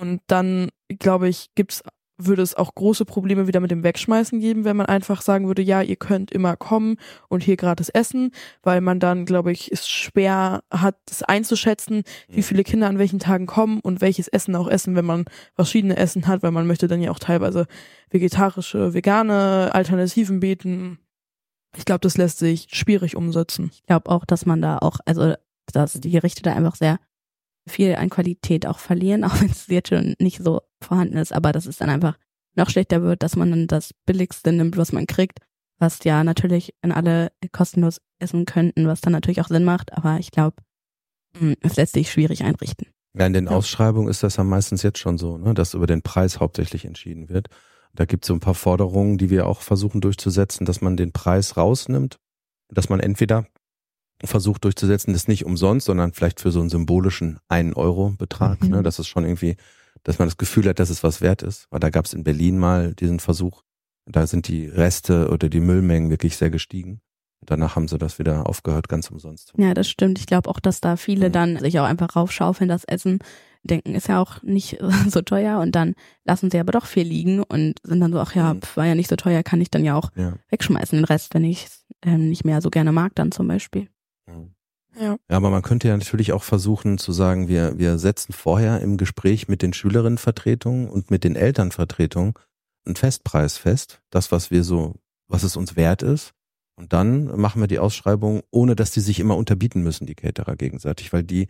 [0.00, 1.82] Und dann, glaube ich, gibt's,
[2.26, 5.62] würde es auch große Probleme wieder mit dem Wegschmeißen geben, wenn man einfach sagen würde,
[5.62, 6.96] ja, ihr könnt immer kommen
[7.28, 12.42] und hier gratis essen, weil man dann, glaube ich, es schwer hat, es einzuschätzen, wie
[12.42, 16.26] viele Kinder an welchen Tagen kommen und welches Essen auch essen, wenn man verschiedene Essen
[16.26, 17.66] hat, weil man möchte dann ja auch teilweise
[18.10, 20.98] vegetarische, vegane Alternativen bieten.
[21.76, 23.70] Ich glaube, das lässt sich schwierig umsetzen.
[23.72, 25.34] ich glaube auch, dass man da auch, also
[25.72, 26.98] dass die Gerichte da einfach sehr
[27.70, 31.52] viel an Qualität auch verlieren, auch wenn es jetzt schon nicht so vorhanden ist, aber
[31.52, 32.16] dass es dann einfach
[32.56, 35.38] noch schlechter wird, dass man dann das Billigste nimmt, was man kriegt,
[35.78, 40.18] was ja natürlich in alle kostenlos essen könnten, was dann natürlich auch Sinn macht, aber
[40.18, 40.56] ich glaube,
[41.60, 42.88] es lässt sich schwierig einrichten.
[43.16, 43.52] Ja, in den Ja.
[43.52, 47.28] Ausschreibungen ist das ja meistens jetzt schon so, ne, dass über den Preis hauptsächlich entschieden
[47.28, 47.48] wird.
[47.92, 51.12] Da gibt es so ein paar Forderungen, die wir auch versuchen durchzusetzen, dass man den
[51.12, 52.18] Preis rausnimmt,
[52.68, 53.46] dass man entweder
[54.24, 58.68] versucht durchzusetzen, das nicht umsonst, sondern vielleicht für so einen symbolischen 1-Euro-Betrag, Mhm.
[58.68, 59.56] ne, dass es schon irgendwie,
[60.02, 61.66] dass man das Gefühl hat, dass es was wert ist.
[61.70, 63.62] Weil da gab es in Berlin mal diesen Versuch,
[64.06, 67.00] da sind die Reste oder die Müllmengen wirklich sehr gestiegen.
[67.46, 69.52] Danach haben sie das wieder aufgehört, ganz umsonst.
[69.56, 70.18] Ja, das stimmt.
[70.18, 71.32] Ich glaube auch, dass da viele Mhm.
[71.32, 73.18] dann sich auch einfach raufschaufeln, das Essen,
[73.62, 74.78] denken, ist ja auch nicht
[75.08, 78.34] so teuer und dann lassen sie aber doch viel liegen und sind dann so, ach
[78.34, 78.62] ja, Mhm.
[78.62, 80.34] pf, war ja nicht so teuer, kann ich dann ja auch Ja.
[80.50, 83.88] wegschmeißen, den Rest, wenn ich es ähm, nicht mehr so gerne mag, dann zum Beispiel.
[84.98, 85.16] Ja.
[85.28, 88.96] Ja, aber man könnte ja natürlich auch versuchen zu sagen, wir, wir setzen vorher im
[88.96, 92.34] Gespräch mit den Schülerinnenvertretungen und mit den Elternvertretungen
[92.84, 94.96] einen Festpreis fest, das, was wir so,
[95.28, 96.32] was es uns wert ist.
[96.76, 100.56] Und dann machen wir die Ausschreibung, ohne dass die sich immer unterbieten müssen, die Caterer
[100.56, 101.46] gegenseitig, weil die,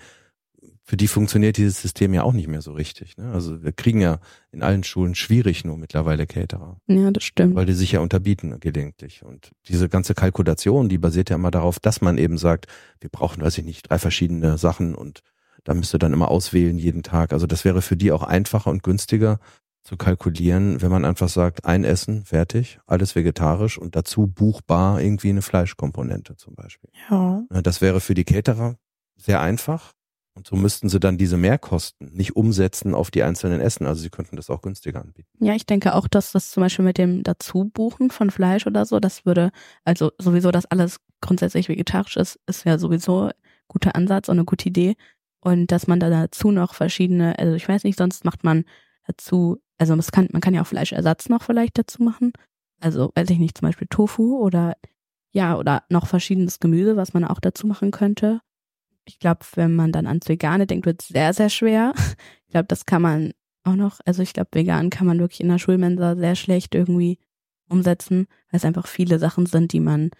[0.82, 3.16] für die funktioniert dieses System ja auch nicht mehr so richtig.
[3.16, 3.30] Ne?
[3.32, 4.18] Also wir kriegen ja
[4.50, 7.54] in allen Schulen schwierig nur mittlerweile Caterer Ja, das stimmt.
[7.54, 9.22] weil die sich ja unterbieten gelegentlich.
[9.24, 12.66] Und diese ganze Kalkulation, die basiert ja immer darauf, dass man eben sagt,
[13.00, 15.20] wir brauchen, weiß ich nicht, drei verschiedene Sachen und
[15.64, 17.32] da müsst ihr dann immer auswählen jeden Tag.
[17.32, 19.38] Also das wäre für die auch einfacher und günstiger
[19.82, 25.30] zu kalkulieren, wenn man einfach sagt, ein Essen, fertig, alles vegetarisch und dazu buchbar irgendwie
[25.30, 26.90] eine Fleischkomponente zum Beispiel.
[27.10, 27.42] Ja.
[27.52, 28.76] Ja, Das wäre für die Caterer
[29.16, 29.92] sehr einfach.
[30.40, 33.84] Und so müssten sie dann diese Mehrkosten nicht umsetzen auf die einzelnen Essen.
[33.84, 35.28] Also sie könnten das auch günstiger anbieten.
[35.38, 39.00] Ja, ich denke auch, dass das zum Beispiel mit dem Dazubuchen von Fleisch oder so,
[39.00, 39.50] das würde,
[39.84, 43.32] also sowieso, dass alles grundsätzlich vegetarisch ist, ist ja sowieso ein
[43.68, 44.96] guter Ansatz und eine gute Idee.
[45.42, 48.64] Und dass man da dazu noch verschiedene, also ich weiß nicht, sonst macht man
[49.06, 52.32] dazu, also es kann, man kann ja auch Fleischersatz noch vielleicht dazu machen.
[52.80, 54.74] Also, weiß ich nicht, zum Beispiel Tofu oder
[55.32, 58.40] ja, oder noch verschiedenes Gemüse, was man auch dazu machen könnte.
[59.10, 61.92] Ich glaube, wenn man dann ans Vegane denkt, wird es sehr, sehr schwer.
[62.46, 63.32] Ich glaube, das kann man
[63.64, 67.18] auch noch, also ich glaube, vegan kann man wirklich in der Schulmensa sehr schlecht irgendwie
[67.68, 70.10] umsetzen, weil es einfach viele Sachen sind, die man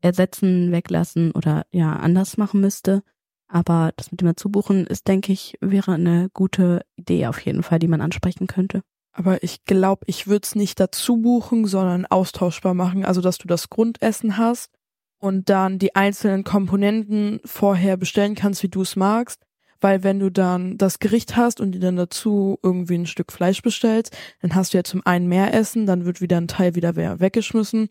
[0.00, 3.02] ersetzen, weglassen oder ja anders machen müsste.
[3.48, 7.78] Aber das mit dem Dazubuchen ist, denke ich, wäre eine gute Idee auf jeden Fall,
[7.78, 8.82] die man ansprechen könnte.
[9.12, 13.04] Aber ich glaube, ich würde es nicht dazu buchen, sondern austauschbar machen.
[13.04, 14.79] Also, dass du das Grundessen hast
[15.20, 19.42] und dann die einzelnen Komponenten vorher bestellen kannst, wie du es magst.
[19.82, 23.62] Weil wenn du dann das Gericht hast und dir dann dazu irgendwie ein Stück Fleisch
[23.62, 26.96] bestellst, dann hast du ja zum einen mehr Essen, dann wird wieder ein Teil wieder
[26.96, 27.88] weggeschmissen.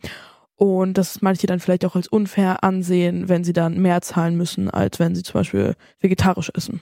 [0.55, 4.69] Und dass manche dann vielleicht auch als unfair ansehen, wenn sie dann mehr zahlen müssen,
[4.69, 6.81] als wenn sie zum Beispiel vegetarisch essen.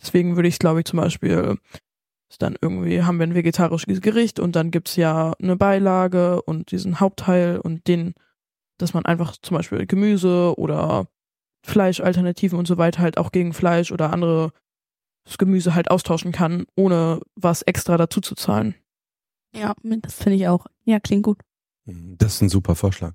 [0.00, 1.56] Deswegen würde ich, glaube ich, zum Beispiel
[2.38, 7.00] dann irgendwie haben wir ein vegetarisches Gericht und dann gibt's ja eine Beilage und diesen
[7.00, 8.14] Hauptteil und den,
[8.82, 11.06] dass man einfach zum Beispiel Gemüse oder
[11.64, 14.52] Fleischalternativen und so weiter halt auch gegen Fleisch oder andere
[15.24, 18.74] das Gemüse halt austauschen kann, ohne was extra dazu zu zahlen.
[19.54, 20.66] Ja, das finde ich auch.
[20.84, 21.38] Ja, klingt gut.
[21.84, 23.14] Mhm, Das ist ein super Vorschlag.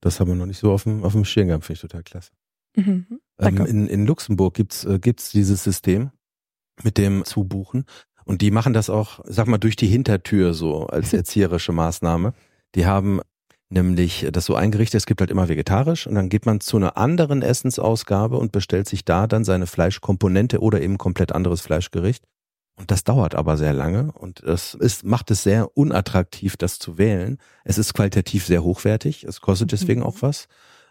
[0.00, 2.04] Das haben wir noch nicht so auf dem, auf dem Schirm gehabt, finde ich total
[2.04, 2.30] klasse.
[2.76, 3.20] Mhm.
[3.40, 6.12] Ähm, in, in Luxemburg gibt's äh, gibt's dieses System
[6.84, 7.84] mit dem Zubuchen.
[8.24, 12.34] Und die machen das auch, sag mal, durch die Hintertür so als erzieherische Maßnahme.
[12.76, 13.20] Die haben
[13.70, 16.96] nämlich das so eingerichtet, es gibt halt immer vegetarisch und dann geht man zu einer
[16.96, 22.24] anderen Essensausgabe und bestellt sich da dann seine Fleischkomponente oder eben komplett anderes Fleischgericht.
[22.76, 26.96] Und das dauert aber sehr lange und das ist, macht es sehr unattraktiv, das zu
[26.96, 27.38] wählen.
[27.64, 30.46] Es ist qualitativ sehr hochwertig, es kostet deswegen auch was,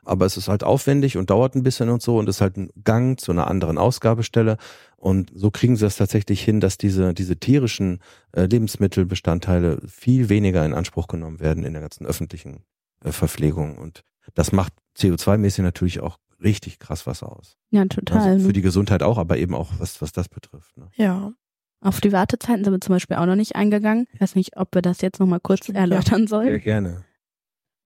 [0.07, 2.69] aber es ist halt aufwendig und dauert ein bisschen und so und ist halt ein
[2.83, 4.57] Gang zu einer anderen Ausgabestelle.
[4.95, 7.99] Und so kriegen sie das tatsächlich hin, dass diese, diese tierischen
[8.31, 12.63] äh, Lebensmittelbestandteile viel weniger in Anspruch genommen werden in der ganzen öffentlichen
[13.03, 13.77] äh, Verpflegung.
[13.77, 17.57] Und das macht CO2-mäßig natürlich auch richtig krass was aus.
[17.69, 18.19] Ja, total.
[18.19, 20.77] Also für die Gesundheit auch, aber eben auch was, was das betrifft.
[20.77, 20.87] Ne?
[20.95, 21.33] Ja.
[21.79, 24.07] Auf die Wartezeiten sind wir zum Beispiel auch noch nicht eingegangen.
[24.13, 26.47] Ich weiß nicht, ob wir das jetzt nochmal kurz Stimmt, erläutern sollen.
[26.47, 27.03] Sehr gerne.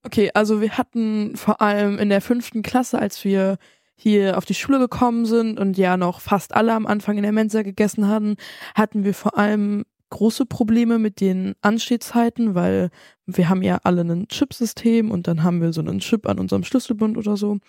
[0.04, 3.58] Okay, also wir hatten vor allem in der fünften Klasse, als wir
[3.96, 7.32] hier auf die Schule gekommen sind und ja noch fast alle am Anfang in der
[7.32, 8.36] Mensa gegessen hatten,
[8.74, 12.90] hatten wir vor allem große Probleme mit den Anstehzeiten, weil
[13.28, 16.64] wir haben ja alle ein Chipsystem und dann haben wir so einen Chip an unserem
[16.64, 17.60] Schlüsselbund oder so.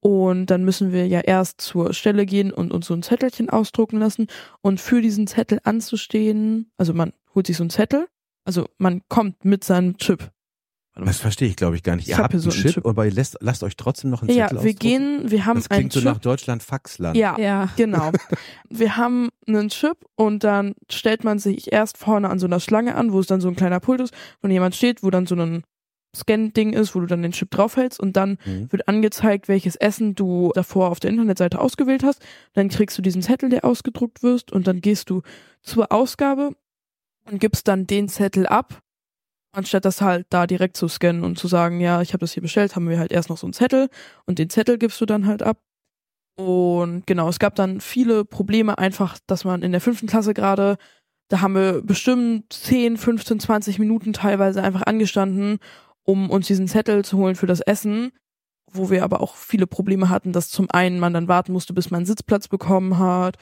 [0.00, 3.98] Und dann müssen wir ja erst zur Stelle gehen und uns so ein Zettelchen ausdrucken
[3.98, 4.26] lassen.
[4.60, 8.06] Und für diesen Zettel anzustehen, also man holt sich so einen Zettel,
[8.44, 10.30] also man kommt mit seinem Chip.
[10.96, 12.04] Das verstehe ich, glaube ich, gar nicht.
[12.06, 12.86] Ich Ihr hab habt so einen Chip, Chip.
[12.86, 14.78] aber ihr lasst, lasst euch trotzdem noch einen Ja, Zettel wir ausdrucken?
[14.78, 16.08] gehen, wir haben Das einen klingt so Chip.
[16.08, 17.16] nach Deutschland Faxland.
[17.16, 17.68] ja, Ja.
[17.76, 18.12] genau.
[18.70, 22.94] Wir haben einen Chip und dann stellt man sich erst vorne an so einer Schlange
[22.94, 25.34] an, wo es dann so ein kleiner Pult ist und jemand steht, wo dann so
[25.34, 25.64] ein
[26.16, 28.70] Scan-Ding ist, wo du dann den Chip draufhältst und dann Mhm.
[28.70, 32.22] wird angezeigt, welches Essen du davor auf der Internetseite ausgewählt hast.
[32.52, 35.22] Dann kriegst du diesen Zettel, der ausgedruckt wirst und dann gehst du
[35.60, 36.52] zur Ausgabe
[37.28, 38.80] und gibst dann den Zettel ab.
[39.54, 42.42] Anstatt das halt da direkt zu scannen und zu sagen, ja, ich habe das hier
[42.42, 43.88] bestellt, haben wir halt erst noch so einen Zettel
[44.26, 45.58] und den Zettel gibst du dann halt ab.
[46.36, 50.76] Und genau, es gab dann viele Probleme einfach, dass man in der fünften Klasse gerade,
[51.28, 55.58] da haben wir bestimmt 10, 15, 20 Minuten teilweise einfach angestanden,
[56.02, 58.10] um uns diesen Zettel zu holen für das Essen,
[58.72, 61.92] wo wir aber auch viele Probleme hatten, dass zum einen man dann warten musste, bis
[61.92, 63.36] man einen Sitzplatz bekommen hat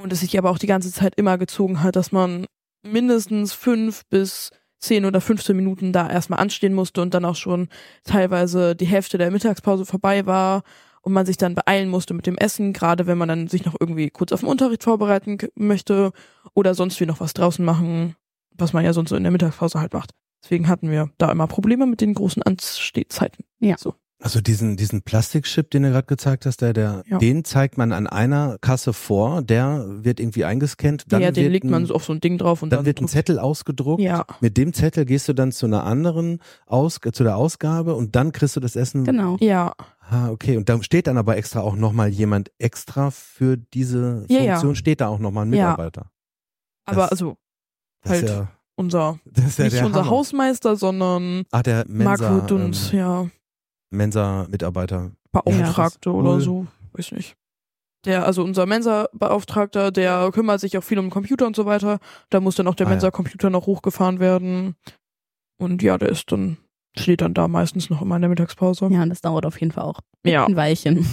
[0.00, 2.44] und es sich aber auch die ganze Zeit immer gezogen hat, dass man
[2.86, 7.68] mindestens fünf bis zehn oder 15 Minuten da erstmal anstehen musste und dann auch schon
[8.04, 10.62] teilweise die Hälfte der Mittagspause vorbei war
[11.02, 13.76] und man sich dann beeilen musste mit dem Essen, gerade wenn man dann sich noch
[13.78, 16.12] irgendwie kurz auf den Unterricht vorbereiten möchte
[16.54, 18.16] oder sonst wie noch was draußen machen,
[18.50, 20.10] was man ja sonst so in der Mittagspause halt macht.
[20.42, 23.44] Deswegen hatten wir da immer Probleme mit den großen Anstehzeiten.
[23.60, 23.76] Ja.
[23.78, 23.94] So.
[24.18, 27.18] Also diesen, diesen Plastikchip, den du gerade gezeigt hast, der, der, Ja.
[27.18, 31.66] den zeigt man an einer Kasse vor, der wird irgendwie eingescannt, dann ja, den legt
[31.66, 34.00] man ein, so auf so ein Ding drauf und dann, dann, wird ein Zettel ausgedruckt.
[34.00, 38.16] Ja, Mit dem Zettel gehst du dann zu einer anderen Aus, zu der Ausgabe und
[38.16, 39.04] dann kriegst du das Essen.
[39.04, 39.36] Genau.
[39.40, 39.74] ja,
[40.08, 40.56] Ah, okay.
[40.56, 44.52] Und da steht dann aber extra auch nochmal jemand extra für diese Ja, ja.
[44.54, 45.70] Funktion, steht da auch nochmal ein Ja.
[45.72, 46.10] Mitarbeiter.
[46.86, 47.36] aber Das- also
[48.02, 50.06] Das halt ist ja, unser, ja nicht unser Hammer.
[50.10, 53.26] Hausmeister, sondern Ah, der Mensa, Marco und ähm, ja,
[53.96, 55.10] Mensa-Mitarbeiter.
[55.32, 57.36] Beauftragte Ja, oder so, weiß nicht.
[58.04, 61.98] Der, also unser Mensa-Beauftragter, der kümmert sich auch viel um Computer und so weiter.
[62.30, 62.94] Da muss dann auch der Ah, ja.
[62.94, 64.76] Mensa-Computer noch hochgefahren werden.
[65.58, 66.58] Und ja, der ist dann,
[66.96, 68.88] steht dann da meistens noch immer in der Mittagspause.
[68.92, 70.46] Ja, und das dauert auf jeden Fall auch Ja.
[70.46, 71.04] ein Weilchen.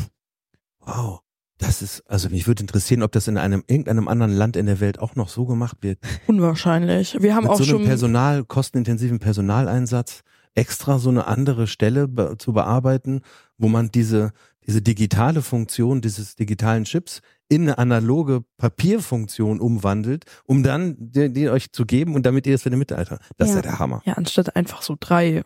[0.86, 1.22] Wow.
[1.60, 4.80] Das ist, also mich würde interessieren, ob das in einem, irgendeinem anderen Land in der
[4.82, 5.98] Welt auch noch so gemacht wird.
[6.28, 7.16] Unwahrscheinlich.
[7.22, 7.84] Wir haben Mit auch so einem schon.
[7.86, 10.24] Personal, kostenintensiven Personaleinsatz
[10.56, 13.22] extra so eine andere Stelle be zu bearbeiten,
[13.58, 14.34] wo man diese,
[14.66, 21.50] diese digitale Funktion dieses digitalen Chips in eine analoge Papierfunktion umwandelt, um dann die, die
[21.50, 23.20] euch zu geben und damit ihr es für den Mitarbeiter.
[23.38, 23.62] Das ist Ja.
[23.62, 24.02] ja der Hammer.
[24.06, 25.44] Ja, anstatt einfach so drei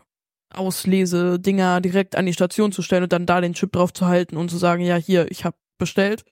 [0.53, 4.37] Auslesedinger direkt an die Station zu stellen und dann da den Chip drauf zu halten
[4.37, 6.23] und zu sagen, ja, hier, ich habe bestellt.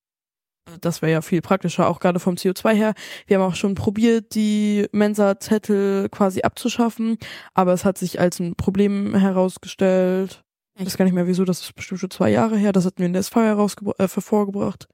[0.81, 2.93] Das wäre ja viel praktischer, auch gerade vom CO2 her.
[3.27, 7.17] Wir haben auch schon probiert, die Mensa-Zettel quasi abzuschaffen,
[7.53, 10.43] aber es hat sich als ein Problem herausgestellt.
[10.77, 12.97] Ich weiß gar nicht mehr wieso, das ist bestimmt schon zwei Jahre her, das hatten
[12.97, 14.87] wir in der SV äh, hervorgebracht.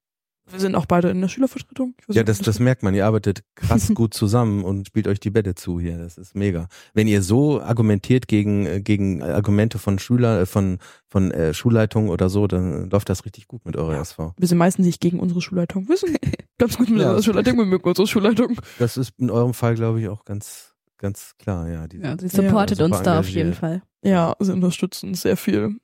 [0.52, 1.96] Wir sind auch beide in der Schülervertretung.
[2.00, 2.94] Ich weiß Ja, das, das merkt man.
[2.94, 5.98] Ihr arbeitet krass gut zusammen und spielt euch die Bälle zu hier.
[5.98, 6.68] Das ist mega.
[6.94, 12.10] Wenn ihr so argumentiert gegen, äh, gegen Argumente von Schüler, äh, von, von äh, Schulleitungen
[12.10, 14.34] oder so, dann läuft das richtig gut mit eurer SV.
[14.38, 15.88] wir sind meistens nicht gegen unsere Schulleitung.
[15.90, 16.18] Wir sind
[16.58, 18.58] ganz gut mit Ja, unserer das- Schulleitung, wir mögen unsere Schulleitung.
[18.80, 21.88] Das ist in eurem Fall, glaube ich, auch ganz, ganz klar, ja.
[21.88, 23.54] Die Ja, sie supportet super uns da auf jeden.
[23.54, 23.82] Fall.
[24.04, 25.78] Ja, sie unterstützen sehr viel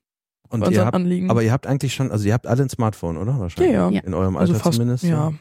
[0.50, 1.30] Und unseren habt, Anliegen.
[1.30, 3.38] aber ihr habt eigentlich schon, also ihr habt alle ein Smartphone, oder?
[3.38, 3.72] Wahrscheinlich.
[3.74, 4.00] Ja, ja.
[4.00, 5.04] In eurem also Alter fast, zumindest.
[5.04, 5.32] ja.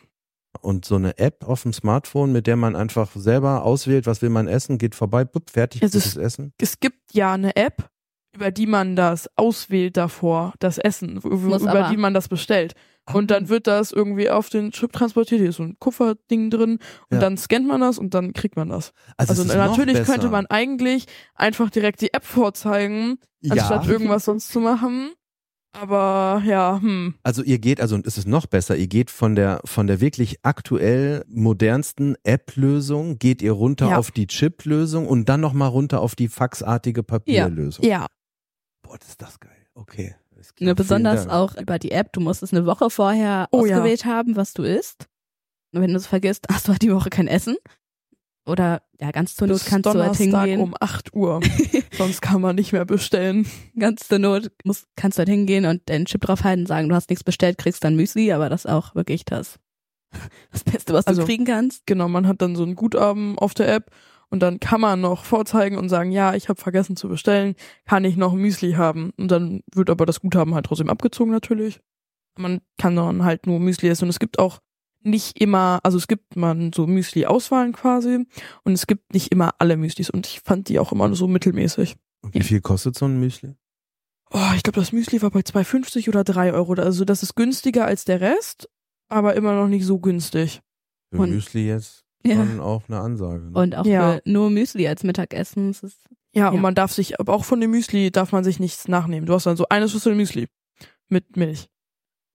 [0.62, 4.30] Und so eine App auf dem Smartphone, mit der man einfach selber auswählt, was will
[4.30, 6.54] man essen, geht vorbei, bupp, fertig, Es ist ist- das Essen.
[6.60, 7.90] Es gibt ja eine App,
[8.36, 12.74] über die man das auswählt davor, das Essen, über aber- die man das bestellt.
[13.14, 15.40] Und dann wird das irgendwie auf den Chip transportiert.
[15.40, 16.72] Hier ist so ein Kufferding drin.
[17.10, 17.20] Und Ja.
[17.20, 18.92] dann scannt man das und dann kriegt man das.
[19.16, 23.18] Also, Also natürlich könnte man eigentlich einfach direkt die App vorzeigen,
[23.50, 23.92] anstatt ja.
[23.92, 25.12] irgendwas sonst zu machen.
[25.74, 27.16] Aber ja, hm.
[27.24, 30.02] Also ihr geht, also und es ist noch besser, ihr geht von der von der
[30.02, 33.98] wirklich aktuell modernsten App-Lösung, geht ihr runter Ja.
[33.98, 37.86] auf die Chip-Lösung und dann nochmal runter auf die faxartige Papierlösung.
[37.86, 38.08] Ja.
[38.82, 39.68] Boah, das ist das geil.
[39.76, 40.16] Okay.
[40.60, 42.14] Ne, besonders auch über die App.
[42.14, 43.76] Du musst es eine Woche vorher Oh ja.
[43.78, 45.08] ausgewählt haben, was du isst.
[45.74, 47.58] Und wenn du es vergisst, hast du halt die Woche kein Essen.
[48.46, 50.62] Oder ja, ganz zur Not Bis kannst du halt Donnerstag hingehen.
[50.62, 51.42] um 8 Uhr.
[51.98, 53.46] Sonst kann man nicht mehr bestellen.
[53.78, 56.96] ganz zur Not musst, kannst du halt hingehen und den Chip draufhalten und sagen, du
[56.96, 59.60] hast nichts bestellt, kriegst dann Müsli, aber das ist auch wirklich das,
[60.52, 61.86] das Beste, was Also- du kriegen kannst.
[61.88, 63.92] Genau, man hat dann so ein Guthaben auf der App
[64.30, 68.04] und dann kann man noch vorzeigen und sagen, ja, ich habe vergessen zu bestellen, kann
[68.04, 69.12] ich noch Müsli haben?
[69.18, 71.80] Und dann wird aber das Guthaben halt trotzdem abgezogen natürlich.
[72.38, 74.60] Man kann dann halt nur Müsli essen und es gibt auch
[75.04, 78.26] nicht immer, also es gibt man so Müsli-Auswahlen quasi
[78.64, 81.96] und es gibt nicht immer alle Müslis und ich fand die auch immer so mittelmäßig.
[82.22, 83.56] Und wie viel kostet so ein Müsli?
[84.32, 86.74] Oh, ich glaube, das Müsli war bei 2,50 oder 3 Euro.
[86.74, 88.68] Also das ist günstiger als der Rest,
[89.08, 90.62] aber immer noch nicht so günstig.
[91.14, 92.36] Für Und- Müsli jetzt Ja.
[92.36, 93.52] schon auch eine Ansage.
[93.52, 93.60] Ne?
[93.60, 94.14] Und auch Ja.
[94.14, 95.68] für nur Müsli als Mittagessen.
[95.72, 96.00] Das ist,
[96.34, 96.62] Ja, und Ja.
[96.62, 99.26] man darf sich, aber auch von dem Müsli darf man sich nichts nachnehmen.
[99.26, 100.48] Du hast dann so eine Schüssel Müsli
[101.10, 101.68] mit Milch.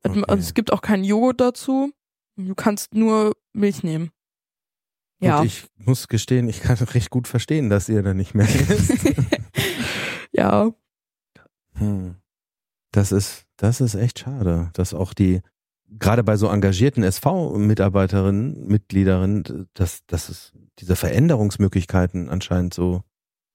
[0.05, 0.25] Okay.
[0.27, 1.93] Also es gibt auch keinen Joghurt dazu.
[2.37, 4.11] Du kannst nur Milch nehmen.
[5.21, 8.49] Ja, Und ich muss gestehen, ich kann recht gut verstehen, dass ihr da nicht mehr
[8.49, 9.05] isst.
[10.33, 10.71] ja,
[11.75, 12.17] Hm.
[12.91, 15.41] Das ist, das ist echt schade, dass auch die,
[15.99, 23.03] gerade bei so engagierten SV-Mitarbeiterinnen, Mitgliederinnen, dass, dass es diese Veränderungsmöglichkeiten anscheinend so,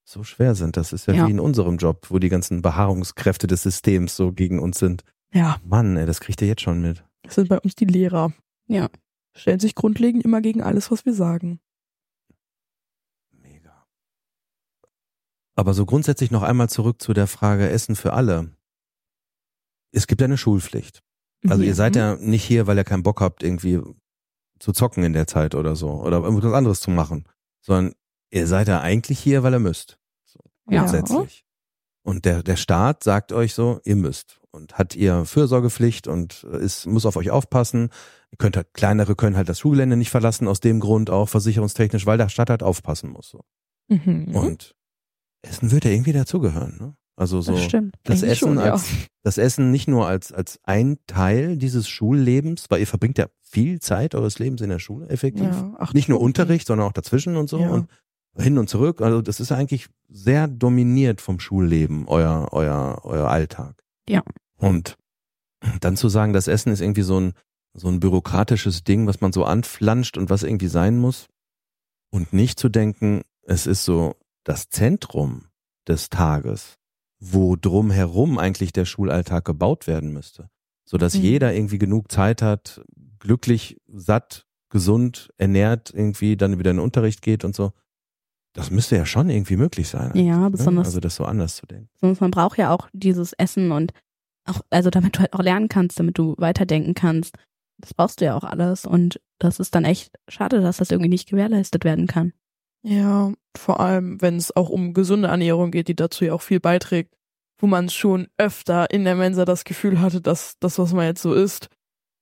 [0.03, 0.77] so schwer sind.
[0.77, 1.27] Das ist ja, Ja.
[1.27, 5.03] wie in unserem Job, wo die ganzen Beharrungskräfte des Systems so gegen uns sind.
[5.33, 7.03] ja, Mann, ey, das kriegt ihr jetzt schon mit.
[7.23, 8.31] das sind bei uns die Lehrer.
[8.67, 8.89] Ja.
[9.35, 11.59] Stellen sich grundlegend immer gegen alles, was wir sagen.
[13.31, 13.85] Mega.
[15.55, 18.51] Aber so grundsätzlich noch einmal zurück zu der Frage Essen für alle.
[19.91, 21.03] Es gibt eine Schulpflicht.
[21.47, 23.79] Also ihr seid ja nicht hier, weil ihr keinen Bock habt, irgendwie
[24.59, 27.25] zu zocken in der Zeit oder so oder irgendwas anderes zu machen,
[27.61, 27.93] sondern
[28.31, 29.99] ihr seid ja eigentlich hier, weil ihr müsst.
[30.25, 30.79] So, Ja.
[30.81, 31.45] grundsätzlich.
[32.03, 34.39] Und der, der Staat sagt euch so, ihr müsst.
[34.51, 37.89] Und hat ihr Fürsorgepflicht und ist, muss auf euch aufpassen.
[38.31, 42.05] Ihr könnt halt, kleinere können halt das Schulgelände nicht verlassen, aus dem Grund auch versicherungstechnisch,
[42.05, 43.29] weil der Staat halt aufpassen muss.
[43.29, 43.41] So.
[43.89, 44.33] Mhm.
[44.35, 44.75] Und
[45.43, 46.95] Essen wird ja irgendwie dazugehören, ne?
[47.19, 47.95] Also so das stimmt.
[48.03, 48.71] das Eigentlich Essen schon, ja.
[48.73, 48.85] als
[49.23, 53.79] das Essen nicht nur als als ein Teil dieses Schullebens, weil ihr verbringt ja viel
[53.79, 55.43] Zeit eures Lebens in der Schule effektiv.
[55.45, 56.21] ja, acht Nicht nur.
[56.21, 57.69] Unterricht, sondern auch dazwischen und so Ja.
[57.71, 57.89] und
[58.37, 59.01] hin und zurück.
[59.01, 63.83] Also das ist eigentlich sehr dominiert vom Schulleben euer euer euer Alltag.
[64.07, 64.21] Ja.
[64.57, 64.95] Und
[65.81, 67.33] dann zu sagen, das Essen ist irgendwie so ein
[67.73, 71.27] so ein bürokratisches Ding, was man so anflanscht und was irgendwie sein muss
[72.11, 75.45] und nicht zu denken, es ist so das Zentrum
[75.87, 76.76] des Tages,
[77.19, 80.49] wo drumherum eigentlich der Schulalltag gebaut werden müsste,
[80.85, 81.21] so dass Mhm.
[81.21, 82.81] jeder irgendwie genug Zeit hat,
[83.19, 87.71] glücklich, satt, gesund, ernährt irgendwie dann wieder in den Unterricht geht und so.
[88.53, 90.11] Das müsste ja schon irgendwie möglich sein.
[90.15, 90.49] Ja, ne?
[90.49, 91.89] besonders Also das so anders zu denken.
[92.01, 93.93] Sonst man braucht ja auch dieses Essen und
[94.45, 97.35] auch, also damit du halt auch lernen kannst, damit du weiterdenken kannst.
[97.79, 101.09] Das brauchst du ja auch alles und das ist dann echt schade, dass das irgendwie
[101.09, 102.33] nicht gewährleistet werden kann.
[102.89, 106.61] Ja, vor allem, wenn es auch um gesunde Ernährung geht, die dazu ja auch viel
[106.61, 107.13] beiträgt,
[107.59, 111.21] wo man schon öfter in der Mensa das Gefühl hatte, dass das, was man jetzt
[111.21, 111.67] so isst,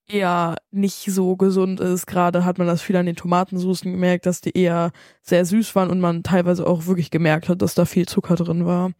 [0.08, 2.06] eher nicht so gesund ist.
[2.06, 4.90] Gerade hat man das viel an den Tomatensoßen gemerkt, dass die eher
[5.22, 8.66] sehr süß waren und man teilweise auch wirklich gemerkt hat, dass da viel Zucker drin
[8.66, 8.90] war.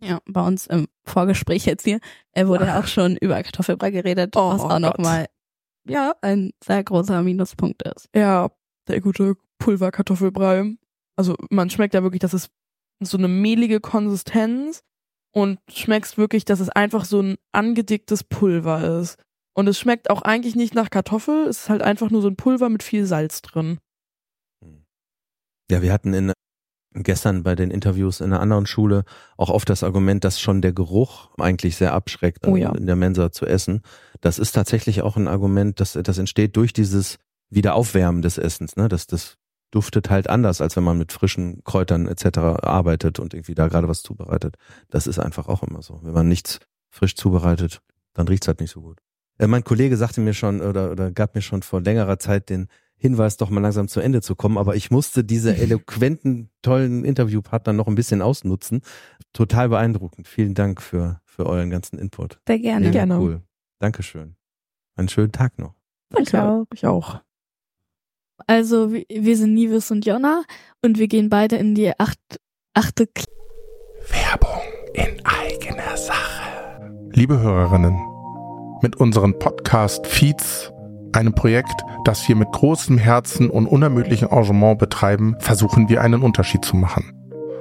[0.00, 2.00] Ja, bei uns im Vorgespräch jetzt hier
[2.32, 5.26] äh, wurde ja auch schon über Kartoffelbrei geredet, Oh was auch nochmal,
[5.86, 8.08] ja, ein sehr großer Minuspunkt ist.
[8.14, 8.50] Ja,
[8.88, 10.76] der gute Pulverkartoffelbrei.
[11.16, 12.48] Also man schmeckt ja wirklich, dass es
[13.02, 14.82] so eine mehlige Konsistenz
[15.34, 19.18] und schmeckst wirklich, dass es einfach so ein angedicktes Pulver ist.
[19.54, 22.36] Und es schmeckt auch eigentlich nicht nach Kartoffel, es ist halt einfach nur so ein
[22.36, 23.78] Pulver mit viel Salz drin.
[25.70, 26.32] Ja, wir hatten in
[27.02, 29.04] gestern bei den Interviews in einer anderen Schule
[29.36, 32.74] auch oft das Argument, dass schon der Geruch eigentlich sehr abschreckt, Oh ja.
[32.74, 33.82] in der Mensa zu essen.
[34.20, 37.18] Das ist tatsächlich auch ein Argument, dass das entsteht durch dieses
[37.50, 38.76] Wiederaufwärmen des Essens.
[38.76, 38.88] Ne?
[38.88, 39.36] Das, das
[39.70, 42.38] duftet halt anders, als wenn man mit frischen Kräutern etc.
[42.62, 44.56] arbeitet und irgendwie da gerade was zubereitet.
[44.90, 46.00] Das ist einfach auch immer so.
[46.02, 47.82] Wenn man nichts frisch zubereitet,
[48.14, 49.00] dann riecht's halt nicht so gut.
[49.38, 52.68] Äh, mein Kollege sagte mir schon oder, oder gab mir schon vor längerer Zeit den
[52.98, 57.72] Hinweis, doch mal langsam zu Ende zu kommen, aber ich musste diese eloquenten, tollen Interviewpartner
[57.72, 58.80] noch ein bisschen ausnutzen.
[59.32, 60.26] Total beeindruckend.
[60.26, 62.40] Vielen Dank für, für euren ganzen Input.
[62.46, 62.86] Sehr gerne.
[62.86, 62.92] Ja.
[62.92, 63.18] Gerne.
[63.18, 63.42] Cool.
[63.78, 64.36] Dankeschön.
[64.94, 65.74] Einen schönen Tag noch.
[66.08, 66.42] Danke.
[66.42, 66.66] auch.
[66.72, 67.20] Ich auch.
[68.46, 70.42] Also wir- sind Nives und Jonna
[70.82, 72.18] und wir gehen beide in die acht,
[72.74, 73.30] achte Klasse.
[74.08, 74.60] Werbung
[74.94, 76.92] in eigener Sache.
[77.12, 77.98] Liebe Hörerinnen,
[78.82, 80.70] mit unseren Podcast-Feeds,
[81.12, 86.64] einem Projekt, das wir mit großem Herzen und unermüdlichem Engagement betreiben, versuchen wir einen Unterschied
[86.64, 87.12] zu machen.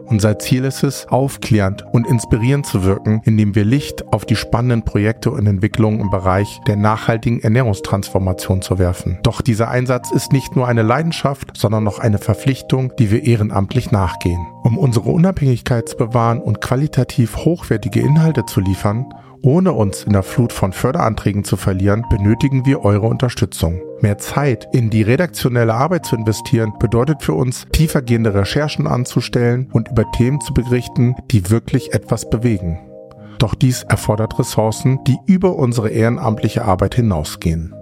[0.08, 4.84] Unser Ziel ist es, aufklärend und inspirierend zu wirken, indem wir Licht auf die spannenden
[4.84, 9.20] Projekte und Entwicklungen im Bereich der nachhaltigen Ernährungstransformation zu werfen.
[9.24, 13.92] Doch dieser Einsatz ist nicht nur eine Leidenschaft, sondern noch eine Verpflichtung, die wir ehrenamtlich
[13.92, 14.46] nachgehen.
[14.64, 19.08] Um unsere Unabhängigkeit zu bewahren und qualitativ hochwertige Inhalte zu liefern,
[19.42, 23.82] ohne uns in der Flut von Förderanträgen zu verlieren, benötigen wir eure Unterstützung.
[24.02, 29.90] Mehr Zeit in die redaktionelle Arbeit zu investieren, bedeutet für uns, tiefergehende Recherchen anzustellen und
[29.90, 32.80] über Themen zu berichten, die wirklich etwas bewegen.
[33.40, 37.74] Doch dies erfordert Ressourcen, die über unsere ehrenamtliche Arbeit hinausgehen.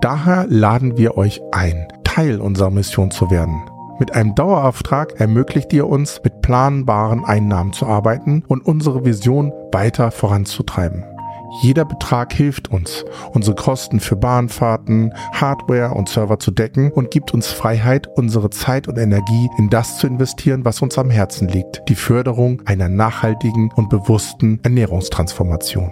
[0.00, 3.62] Daher laden wir euch ein, Teil unserer Mission zu werden.
[3.98, 10.10] Mit einem Dauerauftrag ermöglicht ihr uns, mit planbaren Einnahmen zu arbeiten und unsere Vision weiter
[10.10, 11.04] voranzutreiben.
[11.50, 17.34] Jeder Betrag hilft uns, unsere Kosten für Bahnfahrten, Hardware und Server zu decken und gibt
[17.34, 21.82] uns Freiheit, unsere Zeit und Energie in das zu investieren, was uns am Herzen liegt,
[21.88, 25.90] die Förderung einer nachhaltigen und bewussten Ernährungstransformation.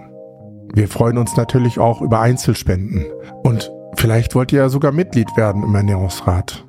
[0.74, 3.06] Wir freuen uns natürlich auch über Einzelspenden
[3.42, 6.64] und vielleicht wollt ihr ja sogar Mitglied werden im Ernährungsrat.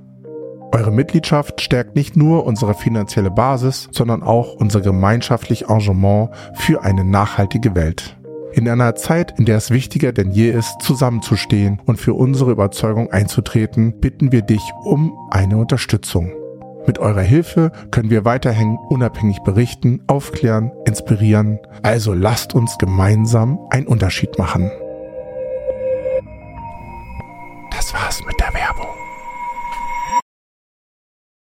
[0.71, 7.03] Eure Mitgliedschaft stärkt nicht nur unsere finanzielle Basis, sondern auch unser gemeinschaftliches Engagement für eine
[7.03, 8.18] nachhaltige Welt.
[8.51, 13.11] In einer Zeit, in der es wichtiger denn je ist, zusammenzustehen und für unsere Überzeugung
[13.11, 16.33] einzutreten, bitten wir dich um eine Unterstützung.
[16.87, 21.59] Mit eurer Hilfe können wir weiterhin unabhängig berichten, aufklären, inspirieren.
[21.83, 24.71] Also lasst uns gemeinsam einen Unterschied machen.
[27.71, 28.95] Das war's mit der Werbung.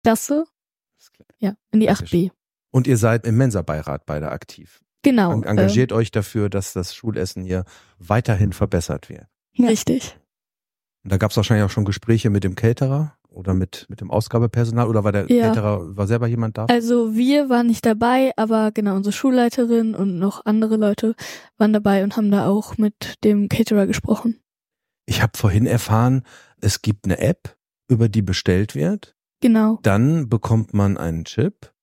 [0.04, 0.44] Klasse.
[1.40, 2.32] Ja, in die 8b.
[2.72, 4.82] Und ihr seid im Mensa-Beirat beide aktiv.
[5.04, 5.32] Genau.
[5.34, 7.66] En- Engagiert euch dafür, dass das Schulessen hier
[8.00, 9.26] weiterhin verbessert wird.
[9.58, 10.18] Ähm, richtig.
[11.04, 14.12] Und da gab es wahrscheinlich auch schon Gespräche mit dem Caterer oder mit, mit dem
[14.12, 15.48] Ausgabepersonal oder war der Ja.
[15.48, 16.66] Caterer, war selber jemand da?
[16.66, 21.16] Also wir waren nicht dabei, aber genau unsere Schulleiterin und noch andere Leute
[21.58, 24.40] waren dabei und haben da auch mit dem Caterer gesprochen.
[25.08, 26.24] Ich habe vorhin erfahren,
[26.60, 27.56] es gibt eine App,
[27.88, 29.16] über die bestellt wird.
[29.42, 29.80] Genau.
[29.82, 31.74] Dann bekommt man einen Chip.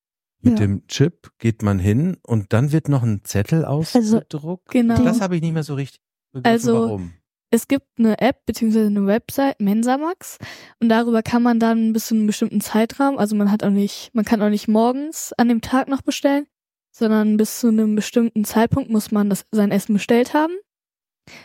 [0.41, 0.67] Mit Ja.
[0.67, 4.71] dem Chip geht man hin und dann wird noch ein Zettel ausgedruckt.
[4.71, 5.03] Genau.
[5.03, 6.01] Das habe ich nicht mehr so richtig
[6.33, 7.13] begriffen, Also, warum.
[7.51, 10.37] Es gibt eine App beziehungsweise eine Website, Mensamax,
[10.81, 14.11] und darüber kann man dann bis zu einem bestimmten Zeitraum, also man hat auch nicht,
[14.13, 16.47] man kann auch nicht morgens an dem Tag noch bestellen,
[16.91, 20.53] sondern bis zu einem bestimmten Zeitpunkt muss man das, sein Essen bestellt haben.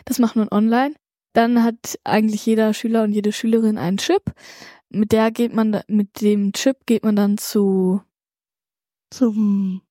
[0.04, 0.94] Das macht man online.
[1.32, 4.22] Dann hat eigentlich jeder Schüler und jede Schülerin einen Chip.
[4.90, 8.02] Mit der geht man, mit dem Chip geht man dann zu
[9.14, 9.82] Zum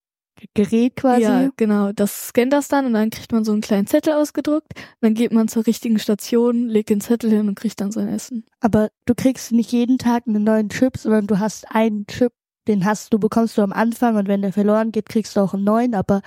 [0.53, 1.21] Gerät quasi.
[1.21, 1.91] Ja, genau.
[1.93, 4.73] Das scannt das dann und dann kriegt man so einen kleinen Zettel ausgedruckt.
[4.99, 8.45] Dann geht man zur richtigen Station, legt den Zettel hin und kriegt dann sein Essen.
[8.59, 12.33] Aber du kriegst nicht jeden Tag einen neuen Chip, sondern du hast einen Chip,
[12.67, 15.53] den hast du, bekommst du am Anfang und wenn der verloren geht, kriegst du auch
[15.53, 16.21] einen neuen, aber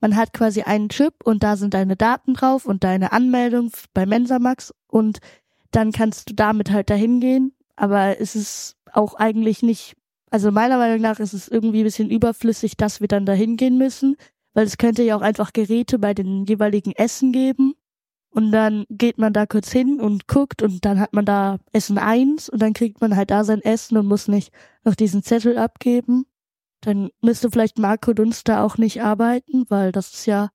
[0.00, 4.06] man hat quasi einen Chip und da sind deine Daten drauf und deine Anmeldung bei
[4.06, 5.18] Mensamax und
[5.70, 9.96] dann kannst du damit halt dahin gehen, aber es ist auch eigentlich nicht,
[10.30, 13.78] also meiner Meinung nach ist es irgendwie ein bisschen überflüssig, dass wir dann dahin gehen
[13.78, 14.16] müssen,
[14.54, 17.74] weil es könnte ja auch einfach Geräte bei den jeweiligen Essen geben
[18.30, 21.98] und dann geht man da kurz hin und guckt und dann hat man da Essen
[21.98, 24.52] eins und dann kriegt man halt da sein Essen und muss nicht
[24.84, 26.26] noch diesen Zettel abgeben.
[26.80, 30.50] Dann müsste vielleicht Marco Dunster auch nicht arbeiten, weil das ist ja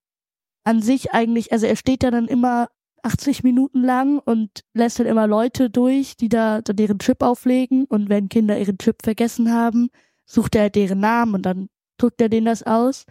[0.63, 2.69] an sich eigentlich, also er steht ja dann immer
[3.05, 7.85] 80 Minuten lang und lässt dann immer Leute durch, die da dann deren Chip auflegen
[7.85, 9.89] und wenn Kinder ihren Chip vergessen haben,
[10.25, 13.05] sucht er deren Namen und dann druckt er denen das aus.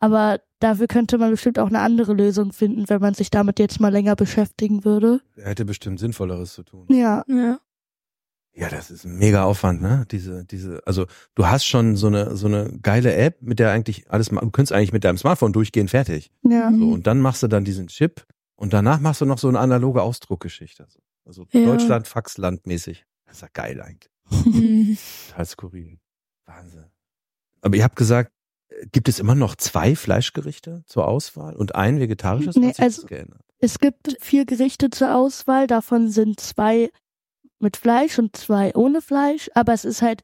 [0.00, 3.80] Aber dafür könnte man bestimmt auch eine andere Lösung finden, wenn man sich damit jetzt
[3.80, 5.20] mal länger beschäftigen würde.
[5.36, 6.86] Er hätte bestimmt Sinnvolleres zu tun.
[6.88, 7.24] Ja.
[7.28, 7.58] Ja.
[8.54, 10.04] Ja, das ist ein mega Aufwand, ne?
[10.10, 14.10] Diese, diese, also du hast schon so eine, so eine geile App, mit der eigentlich
[14.10, 16.32] alles, du könntest eigentlich mit deinem Smartphone durchgehen, fertig.
[16.42, 16.72] Ja.
[16.72, 18.26] So, und dann machst du dann diesen Chip
[18.58, 20.84] und danach machst du noch so eine analoge Ausdruckgeschichte.
[20.84, 21.64] Also, also Ja.
[21.64, 23.06] Deutschland, Faxland mäßig.
[23.24, 24.12] Das ist ja geil eigentlich.
[24.30, 24.98] Mhm.
[25.30, 25.98] Total skurril.
[26.44, 26.84] Wahnsinn.
[27.62, 28.32] Aber ihr habt gesagt,
[28.68, 32.56] äh, gibt es immer noch zwei Fleischgerichte zur Auswahl und ein vegetarisches?
[32.56, 33.40] Nee, also- geändert?
[33.60, 36.90] Es gibt vier Gerichte zur Auswahl, davon sind zwei
[37.58, 40.22] mit Fleisch und zwei ohne Fleisch, aber es ist halt,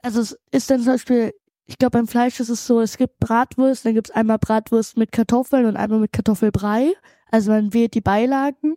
[0.00, 1.34] also es ist dann zum Beispiel,
[1.64, 4.96] ich glaube beim Fleisch ist es so, es gibt Bratwurst, dann gibt es einmal Bratwurst
[4.96, 6.92] mit Kartoffeln und einmal mit Kartoffelbrei,
[7.32, 8.76] also man wählt die Beilagen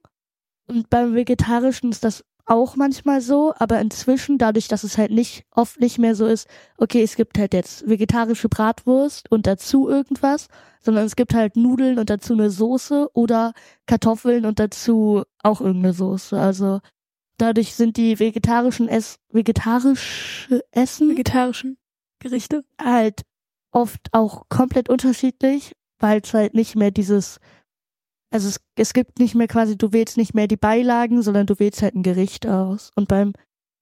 [0.67, 5.45] und beim Vegetarischen ist das auch manchmal so, aber inzwischen, dadurch, dass es halt nicht,
[5.51, 6.47] oft nicht mehr so ist,
[6.77, 10.47] okay, es gibt halt jetzt vegetarische Bratwurst und dazu irgendwas,
[10.79, 13.53] sondern es gibt halt Nudeln und dazu eine Soße oder
[13.87, 16.39] Kartoffeln und dazu auch irgendeine Soße.
[16.39, 16.81] Also
[17.37, 21.77] dadurch sind die vegetarischen Ess vegetarische Essen Vegetarischen
[22.19, 22.63] Gerichte.
[22.79, 23.21] halt
[23.71, 27.39] oft auch komplett unterschiedlich, weil es halt nicht mehr dieses,
[28.35, 31.57] also es, es gibt nicht mehr quasi, du wählst nicht mehr die Beilagen, sondern du
[31.57, 32.91] wählst halt ein Gericht aus.
[32.95, 33.31] Und beim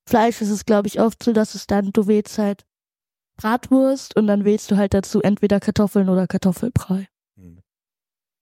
[0.08, 2.64] Fleisch ist es, glaube ich, oft so, dass es dann, du wählst halt
[3.36, 7.08] Bratwurst und dann wählst du halt dazu entweder Kartoffeln oder Kartoffelbrei.
[7.36, 7.62] Hm.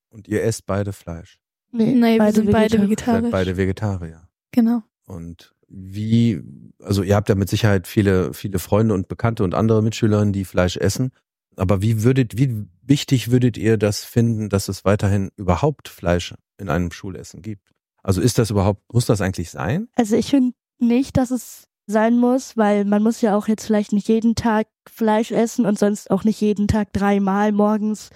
[0.09, 1.39] Und ihr esst beide Fleisch.
[1.72, 3.32] Nee, Nee, wir sind beide vegetarisch.
[3.32, 4.28] beide Vegetarier.
[4.51, 4.84] Genau.
[5.05, 6.43] Und wie,
[6.80, 10.43] also ihr habt ja mit Sicherheit viele, viele Freunde und Bekannte und andere Mitschülerinnen, die
[10.43, 11.12] Fleisch essen.
[11.58, 16.70] Aber wie würdet, wie wichtig würdet ihr das finden, dass es weiterhin überhaupt Fleisch in
[16.70, 17.72] einem Schulessen gibt?
[18.04, 19.88] Also ist das überhaupt, muss das eigentlich sein?
[19.95, 23.91] Also ich finde nicht, dass es sein muss, weil man muss ja auch jetzt vielleicht
[23.91, 28.10] nicht jeden Tag Fleisch essen und sonst auch nicht jeden Tag dreimal morgens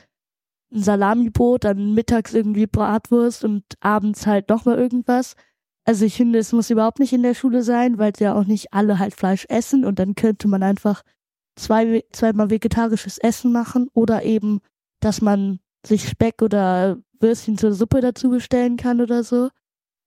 [0.73, 5.35] ein Salamibrot, dann mittags irgendwie Bratwurst und abends halt nochmal irgendwas.
[5.83, 8.73] Also ich finde, es muss überhaupt nicht in der Schule sein, weil ja auch nicht
[8.73, 11.03] alle halt Fleisch essen und dann könnte man einfach
[11.55, 14.61] zwei, zweimal vegetarisches Essen machen oder eben,
[14.99, 19.49] dass man sich Speck oder Würstchen zur Suppe dazu bestellen kann oder so.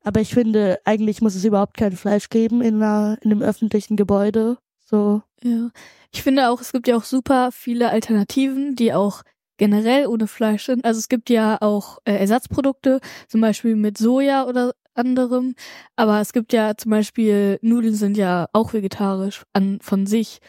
[0.03, 3.97] Aber ich finde, eigentlich muss es überhaupt kein Fleisch geben in, einer, in einem öffentlichen
[3.97, 4.59] Gebäude.
[4.79, 5.23] So.
[5.43, 5.71] Ja.
[6.13, 9.23] Ich finde auch, es gibt ja auch super viele Alternativen, die auch
[9.59, 10.85] generell ohne Fleisch sind.
[10.85, 15.55] Also es gibt ja auch äh, Ersatzprodukte, zum Beispiel mit Soja oder anderem.
[15.97, 20.41] Aber es gibt ja zum Beispiel, Nudeln sind ja auch vegetarisch an, von sich.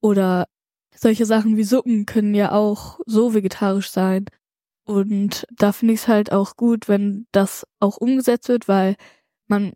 [0.00, 0.46] Oder
[0.94, 4.26] solche Sachen wie Suppen können ja auch so vegetarisch sein.
[4.84, 8.96] Und da finde ich es halt auch gut, wenn das auch umgesetzt wird, weil
[9.48, 9.72] man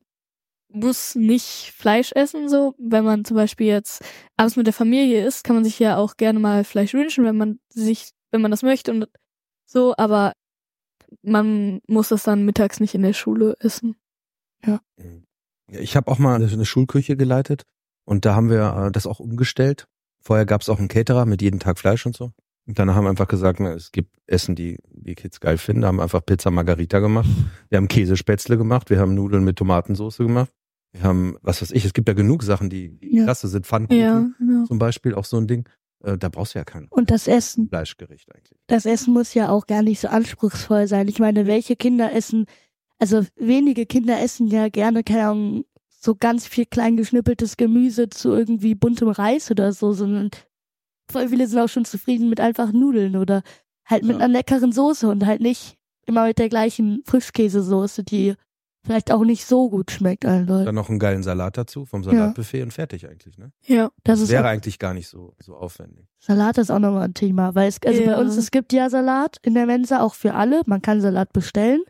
[0.73, 2.75] muss nicht Fleisch essen, so.
[2.79, 4.05] Wenn man zum Beispiel jetzt
[4.37, 7.37] abends mit der Familie ist, kann man sich ja auch gerne mal Fleisch wünschen, wenn
[7.37, 9.09] man sich, wenn man das möchte und
[9.67, 10.33] so, aber
[11.23, 13.97] man muss das dann mittags nicht in der Schule essen.
[14.65, 14.81] Ja,
[15.69, 17.63] Ich habe auch mal eine Schulküche geleitet
[18.05, 19.87] und da haben wir äh, das auch umgestellt.
[20.23, 22.33] Vorher gab es auch einen Caterer mit jeden Tag Fleisch und so.
[22.67, 25.83] Und dann haben wir einfach gesagt, na, es gibt Essen, die die Kids geil finden.
[25.83, 27.29] Da haben wir einfach Pizza Margarita gemacht.
[27.69, 28.91] Wir haben Käsespätzle gemacht.
[28.91, 30.51] Wir haben Nudeln mit Tomatensauce gemacht.
[30.93, 33.25] Wir haben, was weiß ich, es gibt ja genug Sachen, die, die Ja.
[33.25, 33.67] klasse sind.
[33.67, 34.67] Pfannkuchen Ja, genau.
[34.67, 35.69] zum Beispiel, auch so ein Ding.
[36.05, 38.59] Äh, da brauchst du ja kein Und das Essen, Fleischgericht eigentlich.
[38.67, 41.09] das Essen muss ja auch gar nicht so anspruchsvoll sein.
[41.09, 42.47] Ich meine, welche Kinder essen,
[43.01, 48.31] also wenige Kinder essen ja gerne, keine Ahnung, so ganz viel klein geschnippeltes Gemüse zu
[48.33, 50.31] irgendwie buntem Reis oder so, sondern
[51.11, 53.43] voll viele sind auch schon zufrieden mit einfach Nudeln oder
[53.85, 54.25] halt mit Ja.
[54.25, 55.77] einer leckeren Soße und halt nicht
[56.07, 58.35] immer mit der gleichen Frischkäsesoße, die
[58.87, 60.65] vielleicht auch nicht so gut schmeckt allen Leuten.
[60.65, 63.53] Dann noch einen geilen Salat dazu vom Salatbuffet und fertig eigentlich, ne?
[63.67, 63.91] Ja.
[64.05, 66.07] Das ist Wäre auch, eigentlich gar nicht so, so aufwendig.
[66.19, 68.15] Salat ist auch nochmal ein Thema, weil es, also Ja.
[68.17, 70.63] bei uns, es gibt ja Salat in der Mensa auch für alle.
[70.65, 71.83] Man kann Salat bestellen.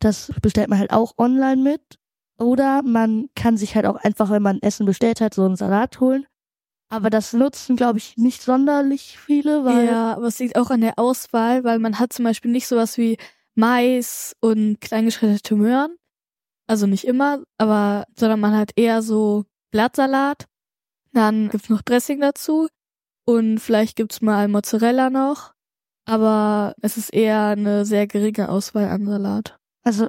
[0.00, 1.98] Das bestellt man halt auch online mit.
[2.38, 6.00] Oder man kann sich halt auch einfach, wenn man Essen bestellt hat, so einen Salat
[6.00, 6.26] holen.
[6.88, 10.80] Aber das nutzen, glaube ich, nicht sonderlich viele, weil Ja, aber es liegt auch an
[10.80, 13.16] der Auswahl, weil man hat zum Beispiel nicht sowas wie
[13.54, 15.94] Mais und kleingeschredderte Möhren.
[16.66, 20.46] Also nicht immer, aber, sondern man hat eher so Blattsalat.
[21.12, 22.68] Dann gibt's noch Dressing dazu.
[23.24, 25.52] Und vielleicht gibt's mal Mozzarella noch.
[26.06, 29.59] Aber es ist eher eine sehr geringe Auswahl an Salat.
[29.82, 30.08] Also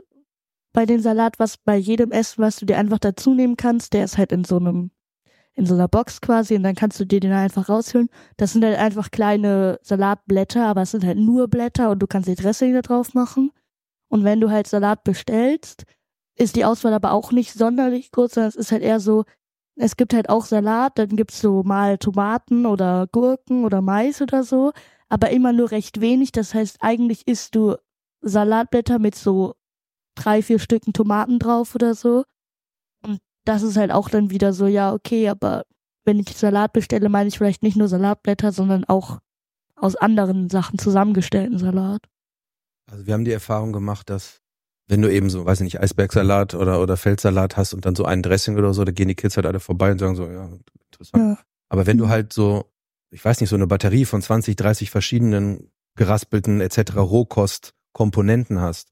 [0.73, 4.05] bei dem Salat, was bei jedem Essen, was du dir einfach dazu nehmen kannst, der
[4.05, 4.91] ist halt in so einem,
[5.53, 8.09] in so einer Box quasi und dann kannst du dir den einfach rausholen.
[8.37, 12.29] Das sind halt einfach kleine Salatblätter, aber es sind halt nur Blätter und du kannst
[12.29, 13.51] die Dressing da drauf machen.
[14.09, 15.85] Und wenn du halt Salat bestellst,
[16.35, 19.25] ist die Auswahl aber auch nicht sonderlich kurz, sondern es ist halt eher so,
[19.75, 24.43] es gibt halt auch Salat, dann gibt's so mal Tomaten oder Gurken oder Mais oder
[24.43, 24.71] so.
[25.09, 26.31] aber immer nur recht wenig.
[26.31, 27.75] Das heißt, eigentlich isst du
[28.21, 29.55] Salatblätter mit so
[30.15, 32.23] drei, vier Stücken Tomaten drauf oder so.
[33.03, 35.63] Und das ist halt auch dann wieder so, ja, okay, aber
[36.03, 39.19] wenn ich Salat bestelle, meine ich vielleicht nicht nur Salatblätter, sondern auch
[39.75, 42.01] aus anderen Sachen zusammengestellten Salat.
[42.89, 44.41] Also wir haben die Erfahrung gemacht, dass
[44.87, 48.03] wenn du eben so, weiß ich nicht, Eisbergsalat oder, oder Feldsalat hast und dann so
[48.03, 50.49] ein Dressing oder so, da gehen die Kids halt alle vorbei und sagen so, ja,
[50.91, 51.37] interessant.
[51.37, 51.43] Ja.
[51.69, 52.65] Aber wenn du halt so,
[53.09, 56.97] ich weiß nicht, so eine Batterie von 20, 30 verschiedenen geraspelten etc.
[56.97, 58.89] Rohkostkomponenten hast,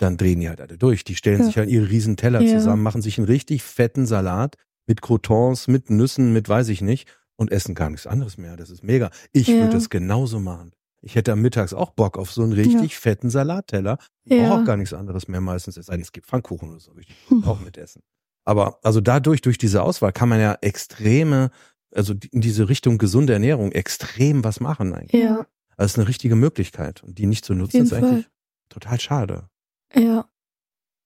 [0.00, 1.04] dann drehen die halt alle durch.
[1.04, 1.46] Die stellen ja.
[1.46, 2.58] sich halt ihre riesen Teller ja.
[2.58, 7.08] zusammen, machen sich einen richtig fetten Salat mit Croutons, mit Nüssen, mit weiß ich nicht
[7.36, 8.56] und essen gar nichts anderes mehr.
[8.56, 9.10] Das ist mega.
[9.32, 9.56] Ich ja.
[9.56, 10.72] würde das genauso machen.
[11.02, 13.98] Ich hätte am Mittags auch Bock auf so einen richtig fetten Salatteller.
[14.24, 14.48] Ich ja.
[14.48, 15.76] brauche auch gar nichts anderes mehr meistens.
[15.76, 16.92] Es sei denn, es gibt Pfannkuchen oder so.
[16.98, 17.44] Ich hm.
[17.44, 18.02] auch mitessen.
[18.44, 21.50] Aber also dadurch, durch diese Auswahl kann man ja extreme
[21.94, 25.22] also in diese Richtung gesunde Ernährung extrem was machen eigentlich.
[25.22, 25.46] Ja.
[25.76, 28.32] Also es ist eine richtige Möglichkeit und die nicht zu nutzen ist eigentlich Fall.
[28.68, 29.49] total schade.
[29.94, 30.28] Ja.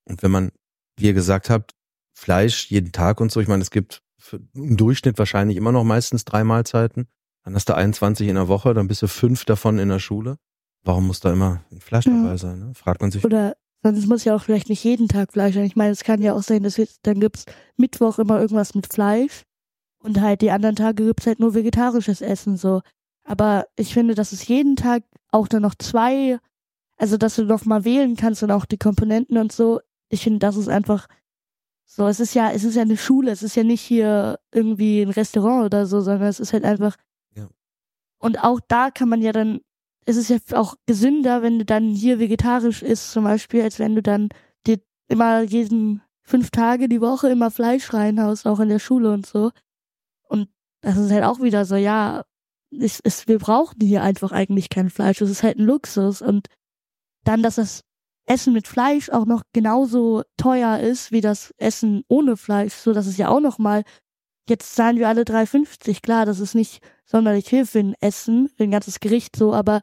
[0.05, 0.51] Und wenn man,
[0.97, 1.73] wie ihr gesagt habt,
[2.13, 4.01] Fleisch jeden Tag und so, ich meine, es gibt
[4.53, 7.07] im Durchschnitt wahrscheinlich immer noch meistens drei Mahlzeiten.
[7.43, 10.37] Dann hast du 21 in der Woche, dann bist du fünf davon in der Schule.
[10.83, 12.13] Warum muss da immer ein Fleisch ja.
[12.13, 12.59] dabei sein?
[12.59, 12.73] Ne?
[12.73, 13.23] Fragt man sich.
[13.25, 15.65] Oder sonst muss ja auch vielleicht nicht jeden Tag Fleisch sein.
[15.65, 17.45] Ich meine, es kann ja auch sein, dass wir, dann gibt's
[17.77, 19.43] Mittwoch immer irgendwas mit Fleisch
[19.99, 22.81] und halt die anderen Tage gibt's halt nur vegetarisches Essen so.
[23.23, 26.39] Aber ich finde, dass es jeden Tag auch dann noch zwei,
[26.97, 29.81] also dass du noch mal wählen kannst und auch die Komponenten und so.
[30.09, 31.07] Ich finde, das ist einfach
[31.85, 32.07] so.
[32.07, 33.31] Es ist ja, es ist ja eine Schule.
[33.31, 36.95] Es ist ja nicht hier irgendwie ein Restaurant oder so, sondern es ist halt einfach.
[37.35, 37.47] Ja.
[38.19, 39.61] Und auch da kann man ja dann,
[40.05, 43.95] es ist ja auch gesünder, wenn du dann hier vegetarisch isst zum Beispiel, als wenn
[43.95, 44.29] du dann
[44.65, 49.25] dir immer jeden fünf Tage die Woche immer Fleisch reinhaust, auch in der Schule und
[49.25, 49.51] so.
[50.27, 50.49] Und
[50.81, 52.23] das ist halt auch wieder so, ja,
[52.71, 55.19] es, es, wir brauchen hier einfach eigentlich kein Fleisch.
[55.19, 56.21] Das ist halt ein Luxus.
[56.21, 56.47] Und
[57.25, 57.81] dann, dass das
[58.25, 63.05] Essen mit Fleisch auch noch genauso teuer ist wie das Essen ohne Fleisch, so dass
[63.05, 63.83] es ja auch noch mal
[64.49, 66.01] jetzt zahlen wir alle 3,50.
[66.01, 69.81] Klar, das ist nicht sonderlich viel für ein Essen, für ein ganzes Gericht so, aber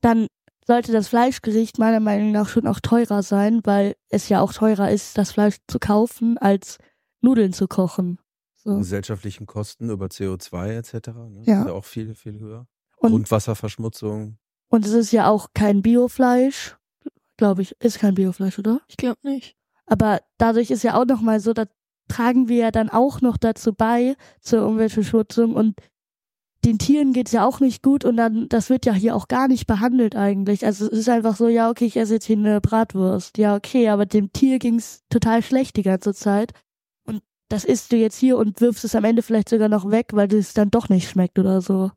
[0.00, 0.26] dann
[0.66, 4.90] sollte das Fleischgericht meiner Meinung nach schon auch teurer sein, weil es ja auch teurer
[4.90, 6.78] ist, das Fleisch zu kaufen, als
[7.20, 8.18] Nudeln zu kochen.
[8.54, 8.78] So.
[8.78, 11.08] Gesellschaftlichen Kosten über CO2 etc.
[11.08, 11.42] Ne?
[11.46, 11.62] Ja.
[11.62, 12.68] Ist ja auch viel, viel höher.
[12.96, 14.38] Und, Grundwasserverschmutzung.
[14.72, 16.76] Und es ist ja auch kein Biofleisch,
[17.36, 17.76] glaube ich.
[17.80, 18.80] Ist kein Biofleisch, oder?
[18.88, 19.56] Ich glaube nicht.
[19.86, 21.64] Aber dadurch ist ja auch nochmal so, da
[22.08, 25.76] tragen wir ja dann auch noch dazu bei, zur Umweltverschmutzung und
[26.64, 29.48] den Tieren geht's ja auch nicht gut und dann, das wird ja hier auch gar
[29.48, 30.64] nicht behandelt eigentlich.
[30.64, 33.36] Also es ist einfach so, ja, okay, ich esse jetzt hier eine Bratwurst.
[33.36, 36.52] Ja, okay, aber dem Tier ging's total schlecht die ganze Zeit
[37.52, 40.32] das isst du jetzt hier und wirfst es am Ende vielleicht sogar noch weg, weil
[40.32, 41.90] es dann doch nicht schmeckt oder so.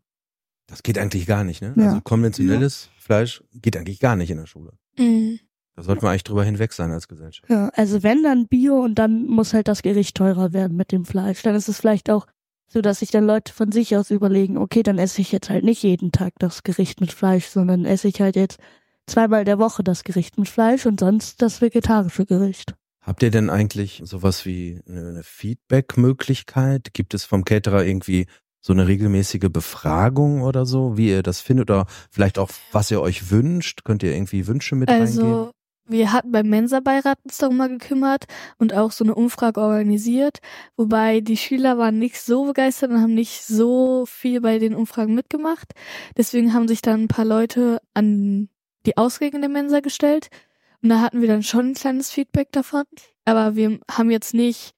[0.67, 1.73] Das geht eigentlich gar nicht, ne?
[1.77, 1.89] Ja.
[1.89, 3.01] Also konventionelles ja.
[3.01, 4.73] Fleisch geht eigentlich gar nicht in der Schule.
[4.97, 5.39] Mhm.
[5.75, 7.49] Da sollte man eigentlich drüber hinweg sein als Gesellschaft.
[7.49, 11.05] Ja, also wenn dann Bio und dann muss halt das Gericht teurer werden mit dem
[11.05, 11.41] Fleisch.
[11.41, 12.27] Dann ist es vielleicht auch
[12.67, 15.65] so, dass sich dann Leute von sich aus überlegen, okay, dann esse ich jetzt halt
[15.65, 18.59] nicht jeden Tag das Gericht mit Fleisch, sondern esse ich halt jetzt
[19.05, 22.73] zweimal der Woche das Gericht mit Fleisch und sonst das vegetarische Gericht.
[23.01, 26.93] Habt ihr denn eigentlich sowas wie eine Feedback-Möglichkeit?
[26.93, 28.25] Gibt es vom Caterer irgendwie
[28.65, 32.99] so eine regelmäßige Befragung oder so, wie ihr das findet oder vielleicht auch, was ihr
[32.99, 33.83] euch wünscht?
[33.83, 35.51] Könnt ihr irgendwie Wünsche mit also, reingeben?
[35.87, 38.25] Wir hatten beim Mensa-Beirat uns darum mal gekümmert
[38.57, 40.39] und auch so eine Umfrage organisiert,
[40.77, 45.13] wobei die Schüler waren nicht so begeistert und haben nicht so viel bei den Umfragen
[45.13, 45.73] mitgemacht.
[46.17, 48.49] Deswegen haben sich dann ein paar Leute an
[48.87, 50.29] die Ausregeln der Mensa gestellt
[50.81, 52.85] und da hatten wir dann schon ein kleines Feedback davon.
[53.25, 54.73] Aber wir haben jetzt nicht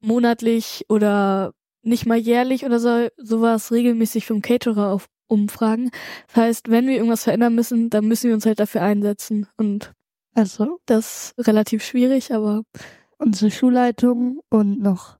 [0.00, 1.52] monatlich oder
[1.86, 5.90] nicht mal jährlich oder so sowas regelmäßig vom Caterer auf Umfragen.
[6.28, 9.46] Das heißt, wenn wir irgendwas verändern müssen, dann müssen wir uns halt dafür einsetzen.
[9.56, 9.92] Und
[10.34, 12.62] also das ist relativ schwierig, aber
[13.18, 15.16] unsere Schulleitung und noch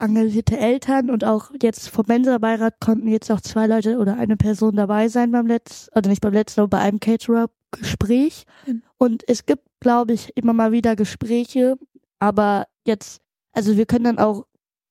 [0.00, 4.76] engagierte Eltern und auch jetzt vom Mensa-Beirat konnten jetzt auch zwei Leute oder eine Person
[4.76, 8.44] dabei sein beim letzten, oder nicht beim letzten, aber bei einem Caterer-Gespräch.
[8.66, 8.82] Mhm.
[8.96, 11.76] Und es gibt, glaube ich, immer mal wieder Gespräche,
[12.20, 13.20] aber jetzt,
[13.52, 14.46] also wir können dann auch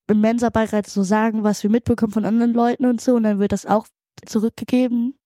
[0.08, 3.51] im Mensa-Beirat so sagen, was wir mitbekommen von anderen Leuten und so, und dann wird
[3.51, 3.88] das auch
[4.26, 5.18] zurückgegeben.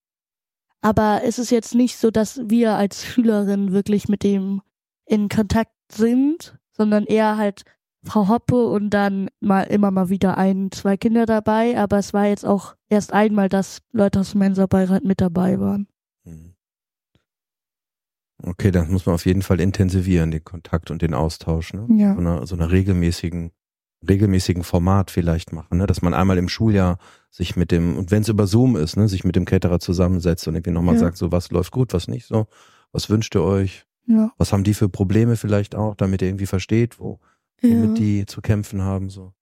[0.81, 4.61] Aber es ist jetzt nicht so, dass wir als Schülerin wirklich mit dem
[5.05, 7.63] in Kontakt sind, sondern eher halt
[8.03, 12.25] Frau Hoppe und dann mal immer mal wieder ein, zwei Kinder dabei, aber es war
[12.25, 15.87] jetzt auch erst einmal, dass Leute aus dem Mensa-Beirat mit dabei waren.
[16.23, 16.55] Mhm.
[18.43, 21.85] Okay, dann muss man auf jeden Fall intensivieren, den Kontakt und den Austausch, ne?
[21.95, 22.15] Ja.
[22.15, 23.51] So einer, so einer regelmäßigen,
[24.07, 25.85] regelmäßigen Format vielleicht machen, ne?
[25.87, 26.97] Dass man einmal im Schuljahr
[27.29, 30.47] sich mit dem, und wenn es über Zoom ist, ne, sich mit dem Caterer zusammensetzt
[30.47, 30.99] und irgendwie nochmal Ja.
[31.01, 32.47] sagt, so was läuft gut, was nicht so,
[32.91, 34.31] was wünscht ihr euch, Ja.
[34.37, 37.19] was haben die für Probleme vielleicht auch, damit ihr irgendwie versteht, wo,
[37.61, 39.33] womit die zu kämpfen haben, so.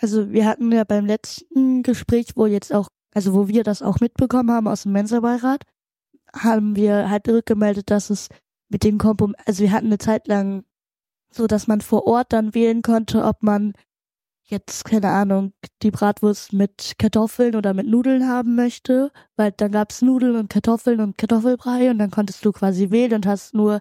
[0.00, 3.98] Also wir hatten ja beim letzten Gespräch, wo jetzt auch, also wo wir das auch
[4.00, 5.64] mitbekommen haben aus dem Mensa-Beirat,
[6.36, 8.28] haben wir halt rückgemeldet, dass es
[8.68, 10.64] mit den Kompom, also wir hatten eine Zeit lang
[11.30, 13.74] so, dass man vor Ort dann wählen konnte, ob man
[14.50, 15.52] jetzt, keine Ahnung,
[15.82, 21.00] die Bratwurst mit Kartoffeln oder mit Nudeln haben möchte, weil dann gab's Nudeln und Kartoffeln
[21.00, 23.80] und Kartoffelbrei und dann konntest du quasi wählen und hast nur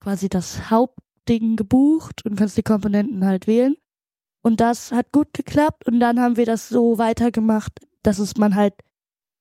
[0.00, 3.76] quasi das Hauptding gebucht und kannst die Komponenten halt wählen.
[4.42, 7.72] Und das hat gut geklappt und dann haben wir das so weitergemacht,
[8.02, 8.74] dass es man halt,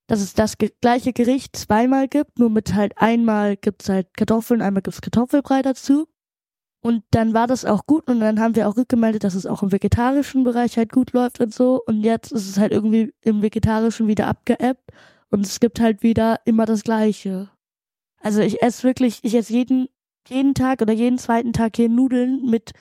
[0.08, 4.82] dass es das gleiche Gericht zweimal gibt, nur mit halt einmal gibt's halt Kartoffeln, einmal
[4.82, 6.08] gibt's Kartoffelbrei dazu.
[6.82, 9.64] Und dann war das auch gut und dann haben wir auch rückgemeldet, dass es auch
[9.64, 11.82] im vegetarischen Bereich halt gut läuft und so.
[11.86, 14.92] Und jetzt ist es halt irgendwie im vegetarischen wieder abgeebbt
[15.30, 17.50] und es gibt halt wieder immer das Gleiche.
[18.22, 19.88] Also ich esse wirklich, ich esse jeden,
[20.28, 22.72] jeden Tag oder jeden zweiten Tag hier Nudeln mit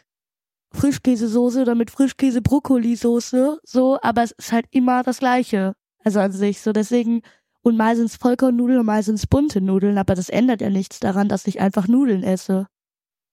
[0.73, 5.75] Frischkäsesoße oder mit Frischkäse-Brokkoli-Soße, so, aber es ist halt immer das Gleiche.
[6.05, 7.23] Also an sich, so deswegen,
[7.63, 11.61] und sind's Vollkornnudeln und sind's bunte Nudeln, aber das ändert ja nichts daran, dass ich
[11.61, 12.67] einfach Nudeln esse.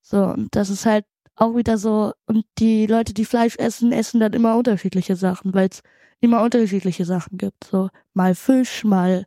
[0.07, 4.19] So, und das ist halt auch wieder so, und die Leute, die Fleisch essen, essen
[4.19, 5.81] dann immer unterschiedliche Sachen, weil es
[6.21, 7.63] immer unterschiedliche Sachen gibt.
[7.63, 9.25] So, mal Fisch, mal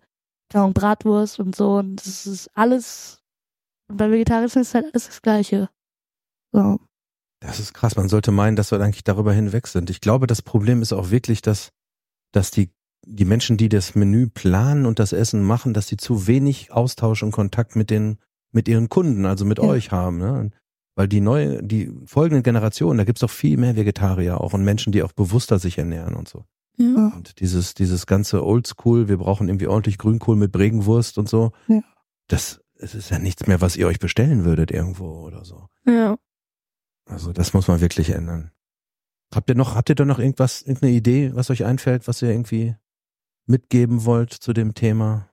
[0.54, 3.22] Ahnung, Bratwurst und so, und das ist alles,
[3.88, 5.68] und bei Vegetarischen ist halt alles das Gleiche.
[6.52, 6.78] So.
[7.40, 7.96] Das ist krass.
[7.96, 9.90] Man sollte meinen, dass wir eigentlich darüber hinweg sind.
[9.90, 11.70] Ich glaube, das Problem ist auch wirklich, dass,
[12.32, 12.70] dass die,
[13.06, 17.22] die Menschen, die das Menü planen und das Essen machen, dass sie zu wenig Austausch
[17.22, 18.18] und Kontakt mit den,
[18.50, 19.64] mit ihren Kunden, also mit Ja.
[19.64, 20.50] euch haben, ne?
[20.98, 24.92] Weil die neue, die folgenden Generationen, da gibt's doch viel mehr Vegetarier auch und Menschen,
[24.92, 26.44] die auch bewusster sich ernähren und so.
[26.76, 27.12] Ja.
[27.14, 31.52] Und dieses, dieses ganze Oldschool, wir brauchen irgendwie ordentlich Grünkohl mit Bregenwurst und so.
[31.68, 31.82] Ja.
[32.26, 35.68] Das, es ist ja nichts mehr, was ihr euch bestellen würdet irgendwo oder so.
[35.86, 36.18] Ja.
[37.04, 38.50] Also das muss man wirklich ändern.
[39.32, 42.30] Habt ihr noch, habt ihr da noch irgendwas, irgendeine Idee, was euch einfällt, was ihr
[42.30, 42.74] irgendwie
[43.46, 45.30] mitgeben wollt zu dem Thema?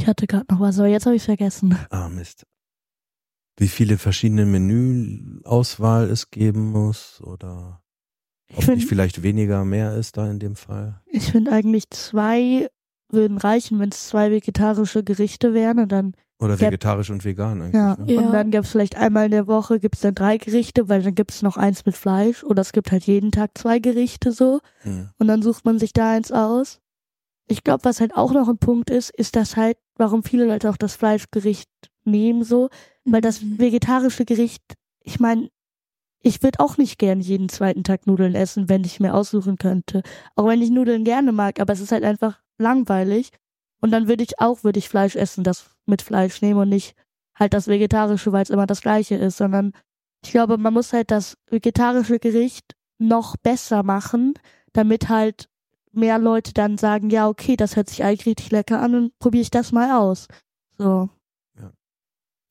[0.00, 1.78] Ich hatte gerade noch was, aber jetzt habe ich vergessen.
[1.90, 2.44] Ah, Mist.
[3.58, 7.82] Wie viele verschiedene Menüauswahl es geben muss oder
[8.48, 11.00] Ich ob finde nicht vielleicht weniger mehr ist da in dem Fall?
[11.06, 12.68] ich find eigentlich zwei
[13.10, 16.66] würden reichen, wenn es zwei vegetarische Gerichte wären und dann Oder Ja.
[16.66, 17.74] vegetarisch und vegan eigentlich.
[17.74, 18.12] Ja, Ne?
[18.12, 18.20] Ja.
[18.26, 21.40] und dann gibt's vielleicht einmal in der Woche gibt's dann drei Gerichte, weil dann gibt's
[21.40, 25.08] noch eins mit Fleisch oder es gibt halt jeden Tag zwei Gerichte so Hm.
[25.18, 26.80] und dann sucht man sich da eins aus.
[27.48, 30.68] Ich glaube, was halt auch noch ein Punkt ist, ist das halt, warum viele Leute
[30.68, 31.70] auch das Fleischgericht
[32.04, 32.68] nehmen so,
[33.06, 34.62] weil das vegetarische Gericht,
[35.02, 35.48] ich meine,
[36.20, 40.02] ich würde auch nicht gern jeden zweiten Tag Nudeln essen, wenn ich mir aussuchen könnte.
[40.34, 43.30] Auch wenn ich Nudeln gerne mag, aber es ist halt einfach langweilig.
[43.80, 46.96] Und dann würde ich auch, würde ich Fleisch essen, das mit Fleisch nehmen und nicht
[47.34, 49.72] halt das Vegetarische, weil es immer das Gleiche ist, sondern
[50.24, 54.34] ich glaube, man muss halt das vegetarische Gericht noch besser machen,
[54.72, 55.48] damit halt
[55.92, 59.42] mehr Leute dann sagen, ja, okay, das hört sich eigentlich richtig lecker an und probiere
[59.42, 60.26] ich das mal aus.
[60.78, 61.08] So.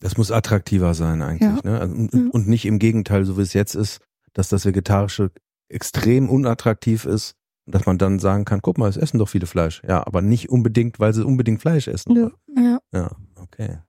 [0.06, 1.80] Das muss attraktiver sein eigentlich, ne?
[1.80, 2.20] Also, Und, Ja.
[2.32, 4.02] und nicht im Gegenteil, so wie es jetzt ist,
[4.34, 5.32] dass das Vegetarische
[5.68, 7.36] extrem unattraktiv ist
[7.66, 9.82] und dass man dann sagen kann, guck mal, es essen doch viele Fleisch.
[9.88, 12.16] Ja, aber nicht unbedingt, weil sie unbedingt Fleisch essen.
[12.16, 12.32] Ja.
[12.56, 12.80] Ja.
[12.94, 13.80] Ja, okay.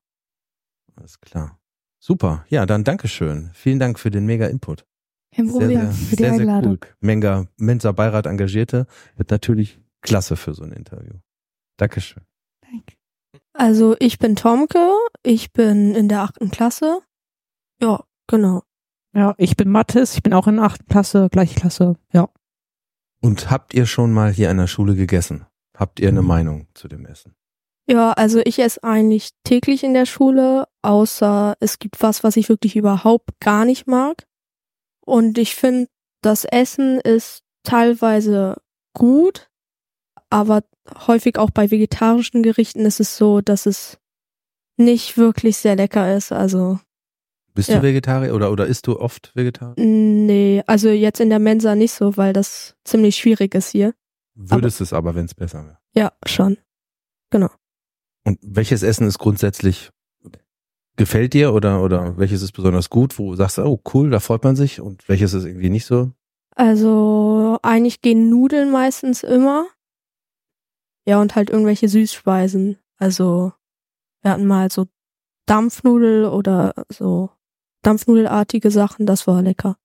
[0.94, 1.58] Alles klar.
[1.98, 2.46] Super.
[2.48, 3.50] Ja, dann Dankeschön.
[3.52, 4.86] Vielen Dank für den mega Input.
[5.34, 5.80] Kein Sehr, Problem.
[5.80, 6.40] sehr, für die sehr, sehr cool.
[6.50, 6.78] Einladung.
[7.00, 8.86] Menga, Mensa Beirat Engagierte
[9.16, 11.12] wird natürlich klasse für so ein Interview.
[11.76, 12.22] Dankeschön.
[13.58, 14.92] Also ich bin Tomke,
[15.22, 17.00] ich bin in der achten Klasse.
[17.80, 18.62] Ja, genau.
[19.14, 22.28] Ja, ich bin Mathis, ich bin auch in der achten Klasse, gleiche Klasse, ja.
[23.22, 25.46] Und habt ihr schon mal hier an der Schule gegessen?
[25.74, 27.34] Habt ihr eine Meinung zu dem Essen?
[27.88, 32.48] Ja, also ich esse eigentlich täglich in der Schule, außer es gibt was, was ich
[32.48, 34.26] wirklich überhaupt gar nicht mag.
[35.00, 35.88] Und ich finde,
[36.20, 38.56] das Essen ist teilweise
[38.92, 39.50] gut,
[40.30, 40.62] aber
[41.06, 43.98] häufig auch bei vegetarischen Gerichten ist es so, dass es
[44.76, 46.32] nicht wirklich sehr lecker ist.
[46.32, 46.78] Also
[47.54, 47.76] Bist Ja.
[47.76, 49.74] du Vegetarier oder, oder isst du oft Vegetarier?
[49.78, 53.94] nee, also jetzt in der Mensa nicht so, weil das ziemlich schwierig ist hier.
[54.34, 55.78] Würdest es aber, wenn es besser wäre.
[55.94, 56.58] Ja, schon.
[58.24, 59.90] Und welches Essen ist grundsätzlich
[60.96, 64.42] gefällt dir oder oder welches ist besonders gut, wo du sagst, oh cool, da freut
[64.44, 66.10] man sich und welches ist irgendwie nicht so?
[66.56, 69.66] Also eigentlich gehen Nudeln meistens immer.
[71.06, 72.78] Ja, und halt irgendwelche Süßspeisen.
[72.96, 73.52] Also
[74.22, 74.86] wir hatten mal so
[75.46, 77.30] Dampfnudel oder so
[77.82, 79.76] Dampfnudelartige Sachen, das war lecker.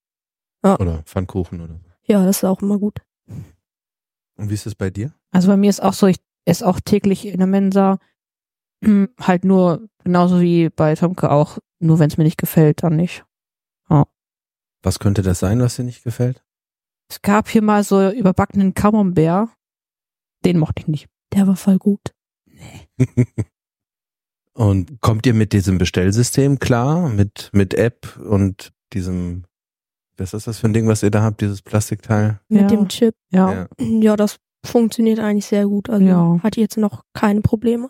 [0.63, 1.91] Oder Pfannkuchen oder so.
[2.03, 3.01] Ja, das ist auch immer gut.
[3.27, 5.13] Und wie ist es bei dir?
[5.31, 7.99] Also bei mir ist auch so, ich esse auch täglich in der Mensa.
[9.19, 13.23] Halt nur, genauso wie bei Tomke auch, nur wenn es mir nicht gefällt, dann nicht.
[14.83, 16.43] Was könnte das sein, was dir nicht gefällt?
[17.09, 19.49] Es gab hier mal so überbackenen Camembert.
[20.45, 21.07] Den mochte ich nicht.
[21.33, 22.13] Der war voll gut.
[24.53, 27.09] Und kommt ihr mit diesem Bestellsystem klar?
[27.09, 29.45] Mit, mit App und diesem,
[30.17, 32.41] was ist das für ein Ding, was ihr da habt, dieses Plastikteil?
[32.49, 32.67] Mit Ja.
[32.67, 33.15] dem Chip.
[33.31, 33.53] Ja.
[33.53, 33.67] Ja.
[33.79, 35.89] Ja, das funktioniert eigentlich sehr gut.
[35.89, 36.39] Also Ja.
[36.43, 37.89] hatte ich jetzt noch keine Probleme.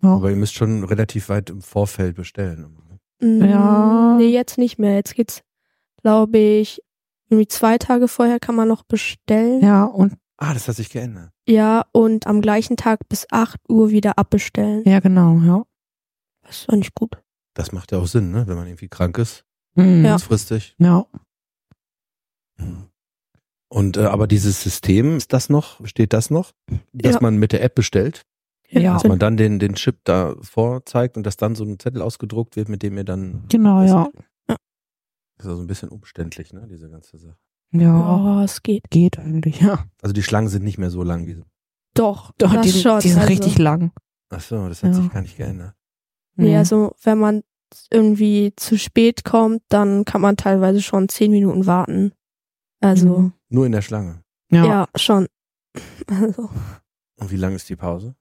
[0.00, 2.74] Aber ihr müsst schon relativ weit im Vorfeld bestellen.
[3.20, 4.16] Mm, Ja.
[4.16, 4.94] Nee, jetzt nicht mehr.
[4.94, 5.42] Jetzt geht's,
[6.02, 6.80] glaube ich,
[7.28, 9.60] irgendwie zwei Tage vorher kann man noch bestellen.
[9.60, 11.30] Ja, und Ah, das hat sich geändert.
[11.48, 14.82] Ja, und am gleichen Tag bis 8 Uhr wieder abbestellen.
[14.86, 15.64] ja, genau, ja.
[16.42, 17.20] Das ist eigentlich gut.
[17.54, 18.46] Das macht ja auch Sinn, ne?
[18.46, 20.04] Wenn man irgendwie krank ist, Mhm.
[20.04, 20.12] Ja.
[20.12, 20.74] kurzfristig.
[20.78, 21.06] Ja.
[23.68, 26.52] Und äh, aber dieses System, ist das noch, steht das noch?
[26.92, 27.20] Dass Ja.
[27.20, 28.22] man mit der App bestellt?
[28.70, 28.94] Ja.
[28.94, 32.56] Dass man dann den, den Chip da vorzeigt und dass dann so ein Zettel ausgedruckt
[32.56, 33.44] wird, mit dem ihr dann.
[33.48, 34.08] Genau, ja.
[34.46, 37.36] Das ist also ein bisschen umständlich, ne, diese ganze Sache.
[37.70, 38.90] Ja, Ja, es geht.
[38.90, 39.84] geht eigentlich, ja.
[40.02, 41.44] Also die Schlangen sind nicht mehr so lang wie sie.
[41.94, 43.00] Doch, Doch, das die, sind- schon.
[43.00, 43.92] die sind also, richtig lang.
[44.30, 45.00] Ach so, das hat Ja.
[45.02, 45.74] sich gar nicht geändert.
[46.36, 46.56] Nee, Mhm.
[46.56, 47.42] also wenn man
[47.90, 52.12] irgendwie zu spät kommt, dann kann man teilweise schon zehn Minuten warten.
[52.80, 53.32] Also, Mhm.
[53.50, 54.22] Nur in der Schlange.
[54.50, 55.26] ja, ja, schon.
[56.08, 56.48] Also,
[57.20, 58.14] Und wie lang ist die Pause?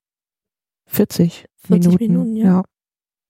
[0.88, 2.14] 40, 40 Minuten.
[2.14, 2.46] Minuten, ja.
[2.46, 2.64] ja.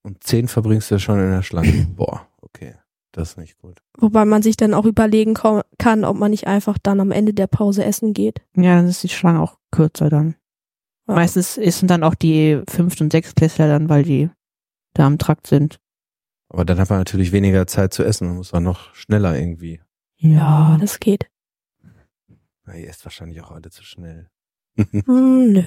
[0.04, 1.88] Und zehn verbringst du schon in der Schlange.
[1.96, 2.76] Boah, okay.
[3.18, 3.82] Das ist nicht gut.
[3.98, 7.48] wobei man sich dann auch überlegen kann, ob man nicht einfach dann am Ende der
[7.48, 8.42] Pause essen geht.
[8.56, 10.36] Ja, dann ist die Schlange auch kürzer dann.
[11.08, 11.16] Ja.
[11.16, 14.30] Meistens sind dann auch die Fünft- und Sechstklässler dann, weil die
[14.94, 15.80] da am Trakt sind.
[16.50, 19.82] Aber dann hat man natürlich weniger Zeit zu essen und muss dann noch schneller irgendwie.
[20.18, 21.28] Ja, das geht.
[22.66, 24.30] Na, ihr esst wahrscheinlich auch alle zu schnell.
[24.76, 25.64] Hm, nö.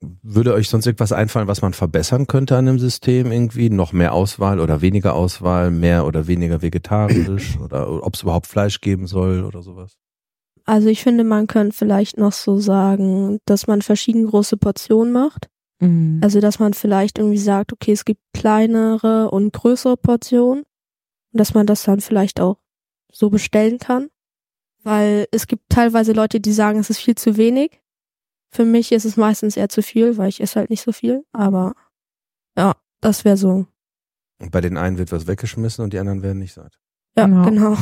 [0.00, 3.68] Würde euch sonst irgendwas einfallen, was man verbessern könnte an dem System irgendwie?
[3.68, 8.80] Noch mehr Auswahl oder weniger Auswahl, mehr oder weniger vegetarisch oder ob es überhaupt Fleisch
[8.80, 9.96] geben soll oder sowas?
[10.64, 15.48] Also ich finde, man könnte vielleicht noch so sagen, dass man verschiedene große Portionen macht.
[15.80, 16.20] Mhm.
[16.22, 20.64] Also dass man vielleicht irgendwie sagt, okay, es gibt kleinere und größere Portionen
[21.32, 22.58] und dass man das dann vielleicht auch
[23.10, 24.10] so bestellen kann.
[24.84, 27.80] Weil es gibt teilweise Leute, die sagen, es ist viel zu wenig.
[28.50, 31.24] Für mich ist es meistens eher zu viel, weil ich esse halt nicht so viel.
[31.32, 31.74] Aber
[32.56, 33.66] ja, das wäre so.
[34.40, 36.78] Und bei den einen wird was weggeschmissen und die anderen werden nicht satt.
[37.16, 37.44] Ja, Genau.
[37.44, 37.72] genau.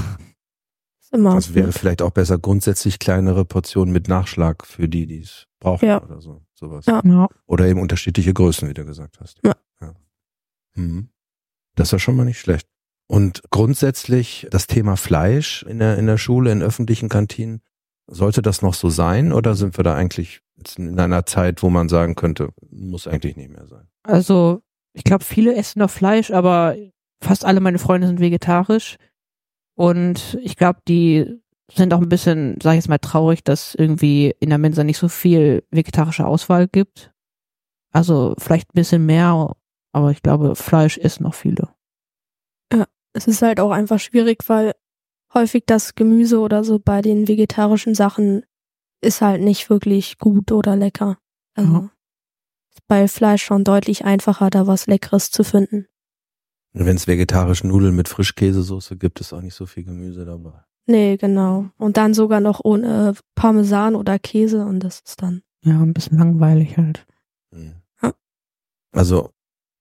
[1.00, 5.20] Ist immer Also wäre vielleicht auch besser grundsätzlich kleinere Portionen mit Nachschlag für die, die
[5.20, 6.02] es brauchen Ja.
[6.02, 6.42] oder so.
[6.54, 6.86] Sowas.
[6.86, 7.00] Ja.
[7.04, 7.28] ja.
[7.46, 9.40] Oder eben unterschiedliche Größen, wie du gesagt hast.
[9.44, 9.54] Ja.
[10.74, 11.10] Mhm.
[11.74, 12.66] Das ist ja schon mal nicht schlecht.
[13.08, 17.60] Und grundsätzlich das Thema Fleisch in der, in der Schule, in öffentlichen Kantinen,
[18.08, 20.40] sollte das noch so sein oder sind wir da eigentlich
[20.76, 23.88] in einer Zeit, wo man sagen könnte, muss eigentlich nicht mehr sein?
[24.02, 26.76] Also, ich glaube, viele essen noch Fleisch, aber
[27.22, 28.96] fast alle meine Freunde sind vegetarisch.
[29.74, 31.40] Und ich glaube, die
[31.70, 34.98] sind auch ein bisschen, sag ich jetzt mal, traurig, dass irgendwie in der Mensa nicht
[34.98, 37.12] so viel vegetarische Auswahl gibt.
[37.92, 39.54] Also vielleicht ein bisschen mehr,
[39.92, 41.68] aber ich glaube, Fleisch essen noch viele.
[43.12, 44.72] es ist halt auch einfach schwierig, weil
[45.32, 48.44] häufig das Gemüse oder so bei den vegetarischen Sachen
[49.00, 51.18] ist halt nicht wirklich gut oder lecker.
[51.54, 51.90] Also Ja.
[52.74, 55.86] ist bei Fleisch schon deutlich einfacher, da was Leckeres zu finden.
[56.72, 60.62] Wenn es vegetarische Nudeln mit Frischkäsesoße gibt, ist auch nicht so viel Gemüse dabei.
[60.86, 61.70] Nee, genau.
[61.78, 65.42] Und dann sogar noch ohne Parmesan oder Käse und das ist dann.
[65.64, 67.06] Ja, ein bisschen langweilig halt.
[67.50, 67.76] Mhm.
[68.02, 68.12] Ja.
[68.92, 69.30] Also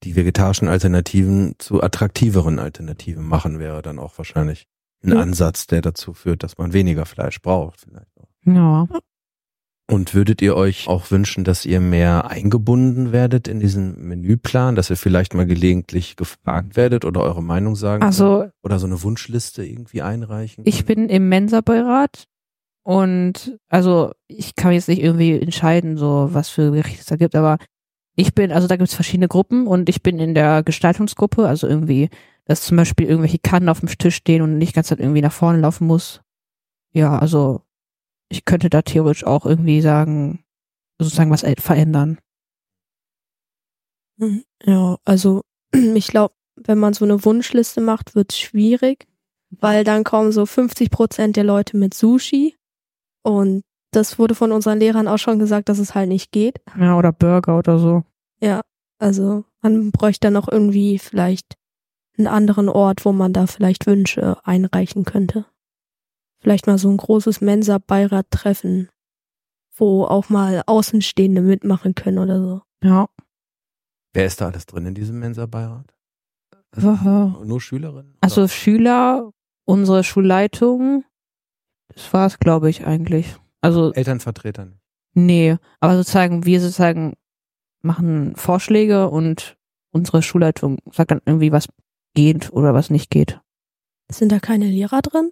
[0.03, 4.67] die vegetarischen Alternativen zu attraktiveren Alternativen machen wäre dann auch wahrscheinlich
[5.03, 5.19] ein Ja.
[5.19, 7.81] Ansatz, der dazu führt, dass man weniger Fleisch braucht.
[7.81, 8.29] Vielleicht auch.
[8.45, 8.87] Ja.
[9.87, 14.89] Und würdet ihr euch auch wünschen, dass ihr mehr eingebunden werdet in diesen Menüplan, dass
[14.89, 18.07] ihr vielleicht mal gelegentlich gefragt werdet oder eure Meinung sagen könnt?
[18.07, 20.63] Also oder so eine Wunschliste irgendwie einreichen?
[20.65, 20.87] Ich könnt?
[20.87, 22.25] bin im Mensa-Beirat
[22.83, 27.35] und also ich kann jetzt nicht irgendwie entscheiden, so was für Gerichte es da gibt,
[27.35, 27.57] aber
[28.15, 31.67] ich bin, also da gibt es verschiedene Gruppen und ich bin in der Gestaltungsgruppe, also
[31.67, 32.09] irgendwie,
[32.45, 35.59] dass zum Beispiel irgendwelche Kannen auf dem Tisch stehen und nicht ganz irgendwie nach vorne
[35.59, 36.21] laufen muss.
[36.91, 37.61] Ja, also
[38.29, 40.43] ich könnte da theoretisch auch irgendwie sagen,
[40.99, 42.19] sozusagen was verändern.
[44.17, 44.43] Mhm.
[44.63, 45.41] Ja, also
[45.73, 49.07] ich glaube, wenn man so eine Wunschliste macht, wird's schwierig,
[49.49, 52.55] weil dann kommen so 50 Prozent der Leute mit Sushi
[53.23, 56.59] und das wurde von unseren Lehrern auch schon gesagt, dass es halt nicht geht.
[56.77, 58.03] Ja, oder Burger oder so.
[58.41, 58.61] Ja,
[58.99, 61.55] also man bräuchte dann noch irgendwie vielleicht
[62.17, 65.45] einen anderen Ort, wo man da vielleicht Wünsche einreichen könnte.
[66.45, 68.89] Vielleicht mal so ein großes Mensa-Beirat-Treffen.
[69.77, 72.61] wo auch mal Außenstehende mitmachen können oder so.
[72.83, 73.09] Ja.
[74.13, 75.91] Wer ist da alles drin in diesem Mensa-Beirat?
[76.77, 78.15] Nur Schülerinnen?
[78.21, 79.31] Also Schüler,
[79.65, 81.03] unsere Schulleitung,
[81.87, 83.35] das war's, glaube ich, eigentlich.
[83.61, 84.79] Also, Elternvertreter nicht.
[85.15, 87.15] nee, aber sozusagen, wir sozusagen
[87.81, 89.57] machen Vorschläge und
[89.91, 91.67] unsere Schulleitung sagt dann irgendwie, was
[92.13, 93.41] geht oder was nicht geht.
[94.11, 95.31] Sind da keine Lehrer drin?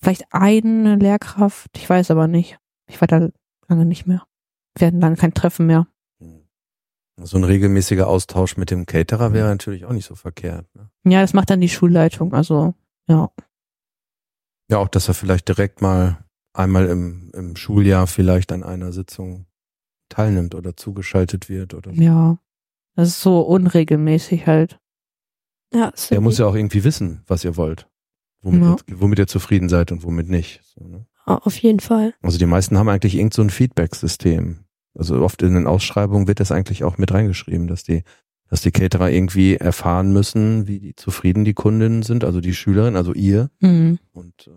[0.00, 2.58] Vielleicht eine Lehrkraft, ich weiß aber nicht.
[2.88, 3.28] Ich war da
[3.68, 4.24] lange nicht mehr.
[4.76, 5.86] Wir hatten lange kein Treffen mehr.
[7.20, 10.66] So ein regelmäßiger Austausch mit dem Caterer wäre natürlich auch nicht so verkehrt.
[10.74, 10.88] Ne?
[11.04, 12.74] Ja, das macht dann die Schulleitung, also,
[13.08, 13.30] ja.
[14.70, 19.46] Ja, auch, dass er vielleicht direkt mal einmal im, im Schuljahr vielleicht an einer Sitzung
[20.08, 22.00] teilnimmt oder zugeschaltet wird oder so.
[22.00, 22.38] Ja.
[22.94, 24.80] Das ist so unregelmäßig halt.
[25.72, 27.88] Ja, find muss ja auch irgendwie wissen, was ihr wollt.
[28.42, 28.76] Womit, Ja.
[28.86, 30.60] ihr, womit ihr zufrieden seid und womit nicht.
[30.64, 31.06] So, ne?
[31.24, 32.14] Ah, auf jeden Fall.
[32.22, 34.64] Also die meisten haben eigentlich irgend so ein Feedback-System.
[34.94, 38.02] Also oft in den Ausschreibungen wird das eigentlich auch mit reingeschrieben, dass die,
[38.48, 42.96] dass die Caterer irgendwie erfahren müssen, wie die zufrieden die Kundinnen sind, also die Schülerin,
[42.96, 43.98] also ihr, Mhm.
[44.12, 44.50] und äh,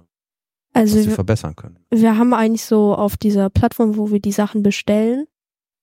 [0.74, 1.80] Also was sie wir, verbessern können.
[1.92, 5.26] wir haben eigentlich so auf dieser Plattform, wo wir die Sachen bestellen,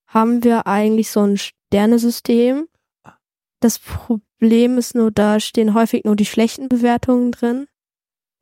[0.06, 2.66] haben wir eigentlich so ein Sternesystem.
[3.60, 7.66] Das Problem ist nur, da stehen häufig nur die schlechten Bewertungen drin.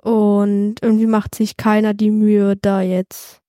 [0.07, 3.41] Und irgendwie macht sich keiner die Mühe, da jetzt,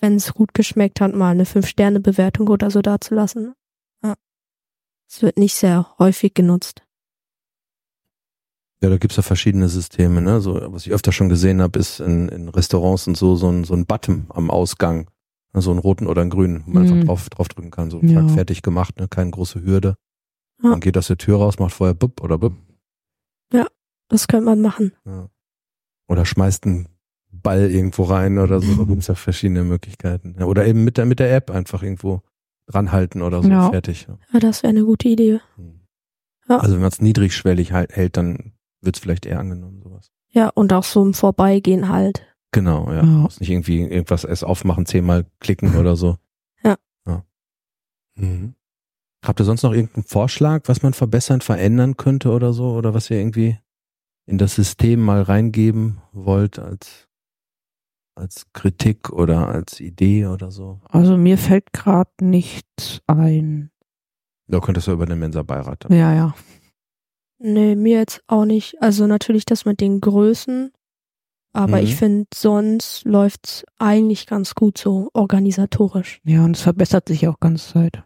[0.00, 3.52] wenn es gut geschmeckt hat, mal eine 5-Sterne-Bewertung oder so dazulassen.
[4.02, 4.14] Ja.
[5.10, 6.82] Es wird nicht sehr häufig genutzt.
[8.82, 10.40] Ja, da gibt's ja verschiedene Systeme, ne?
[10.40, 13.64] So, was ich öfter schon gesehen habe, ist in, in Restaurants und so, so ein,
[13.64, 15.10] so ein Button am Ausgang.
[15.52, 15.60] Ne?
[15.60, 16.92] So einen roten oder einen grünen, wo man Mhm.
[16.92, 17.90] einfach drauf, draufdrücken kann.
[17.90, 18.26] So Ja.
[18.28, 19.06] fertig gemacht, ne?
[19.06, 19.96] Keine große Hürde.
[20.62, 20.70] Ja.
[20.70, 22.54] Man geht aus der Tür raus, macht vorher bup oder bup.
[24.12, 24.92] Das könnte man machen.
[25.04, 25.28] Ja.
[26.10, 26.88] Oder schmeißt einen
[27.30, 28.74] Ball irgendwo rein oder so.
[28.74, 30.34] Da gibt's ja verschiedene Möglichkeiten.
[30.38, 32.22] Ja, oder eben mit der, mit der App einfach irgendwo
[32.66, 33.70] dranhalten oder so, Ja.
[33.70, 34.06] fertig.
[34.08, 34.18] Ja.
[34.32, 35.40] Ja, das wäre eine gute Idee.
[36.48, 36.58] Ja.
[36.58, 40.10] Also wenn man es niedrigschwellig halt, hält, dann wird's vielleicht eher angenommen, sowas.
[40.30, 42.26] Ja, und auch so im Vorbeigehen halt.
[42.50, 42.96] Genau, ja.
[42.96, 43.02] Ja.
[43.04, 46.16] Muss nicht irgendwie irgendwas erst aufmachen, zehnmal klicken oder so.
[46.64, 46.76] Ja.
[47.06, 47.24] ja.
[48.16, 48.54] Mhm.
[49.24, 52.72] Habt ihr sonst noch irgendeinen Vorschlag, was man verbessern, verändern könnte oder so?
[52.74, 53.58] Oder was ihr irgendwie
[54.30, 57.08] in das System mal reingeben wollt als,
[58.14, 60.80] als Kritik oder als Idee oder so?
[60.88, 63.70] Also mir fällt gerade nichts ein.
[64.46, 65.92] Da könntest du über den Mensa-Beirat dann.
[65.96, 66.34] Ja, ja.
[67.38, 68.80] Nee, mir jetzt auch nicht.
[68.80, 70.72] Also natürlich das mit den Größen.
[71.52, 71.82] Aber Mhm.
[71.82, 76.20] ich finde, sonst läuft's eigentlich ganz gut so organisatorisch.
[76.24, 78.04] Ja, und es verbessert sich auch ganz Zeit.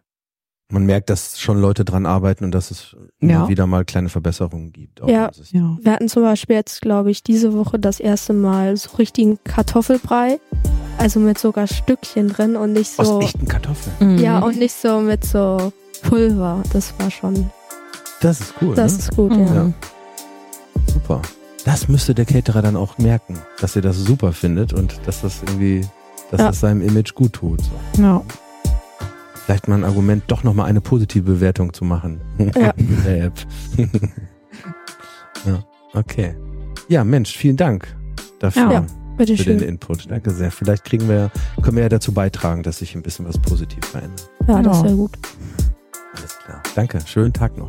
[0.70, 3.48] Man merkt, dass schon Leute dran arbeiten und dass es immer Ja.
[3.48, 5.02] wieder mal kleine Verbesserungen gibt.
[5.02, 5.30] auch Ja.
[5.50, 5.76] Ja.
[5.80, 10.40] Wir hatten zum Beispiel jetzt, glaube ich, diese Woche das erste Mal so richtigen Kartoffelbrei.
[10.96, 13.20] Also mit sogar Stückchen drin und nicht Aus so.
[13.20, 14.14] echten Kartoffeln.
[14.14, 14.18] Mhm.
[14.18, 16.62] Ja, und nicht so mit so Pulver.
[16.72, 17.50] Das war schon.
[18.20, 18.74] Das ist cool.
[18.74, 18.98] Das ne?
[19.00, 19.46] ist gut, Mhm.
[19.46, 19.54] ja.
[19.54, 19.72] Ja.
[20.92, 21.22] Super.
[21.64, 25.42] Das müsste der Caterer dann auch merken, dass er das super findet und dass das
[25.42, 25.82] irgendwie,
[26.30, 26.46] dass Ja.
[26.48, 27.60] das seinem Image gut tut.
[27.96, 28.02] So.
[28.02, 28.22] Ja.
[29.44, 32.20] Vielleicht mal ein Argument, doch nochmal eine positive Bewertung zu machen.
[32.38, 32.72] Ja.
[33.04, 33.34] Der App.
[35.46, 36.34] ja, okay.
[36.88, 37.94] Ja, Mensch, vielen Dank
[38.38, 38.72] dafür.
[38.72, 38.86] Ja,
[39.16, 39.60] Bitte Für den.
[39.60, 40.10] Input.
[40.10, 40.50] Danke sehr.
[40.50, 41.30] Vielleicht kriegen wir,
[41.62, 44.28] können wir ja dazu beitragen, dass sich ein bisschen was positiv verändert.
[44.48, 45.12] Ja, das wäre gut.
[46.16, 46.62] Alles klar.
[46.74, 46.98] Danke.
[47.06, 47.68] Schönen Tag noch.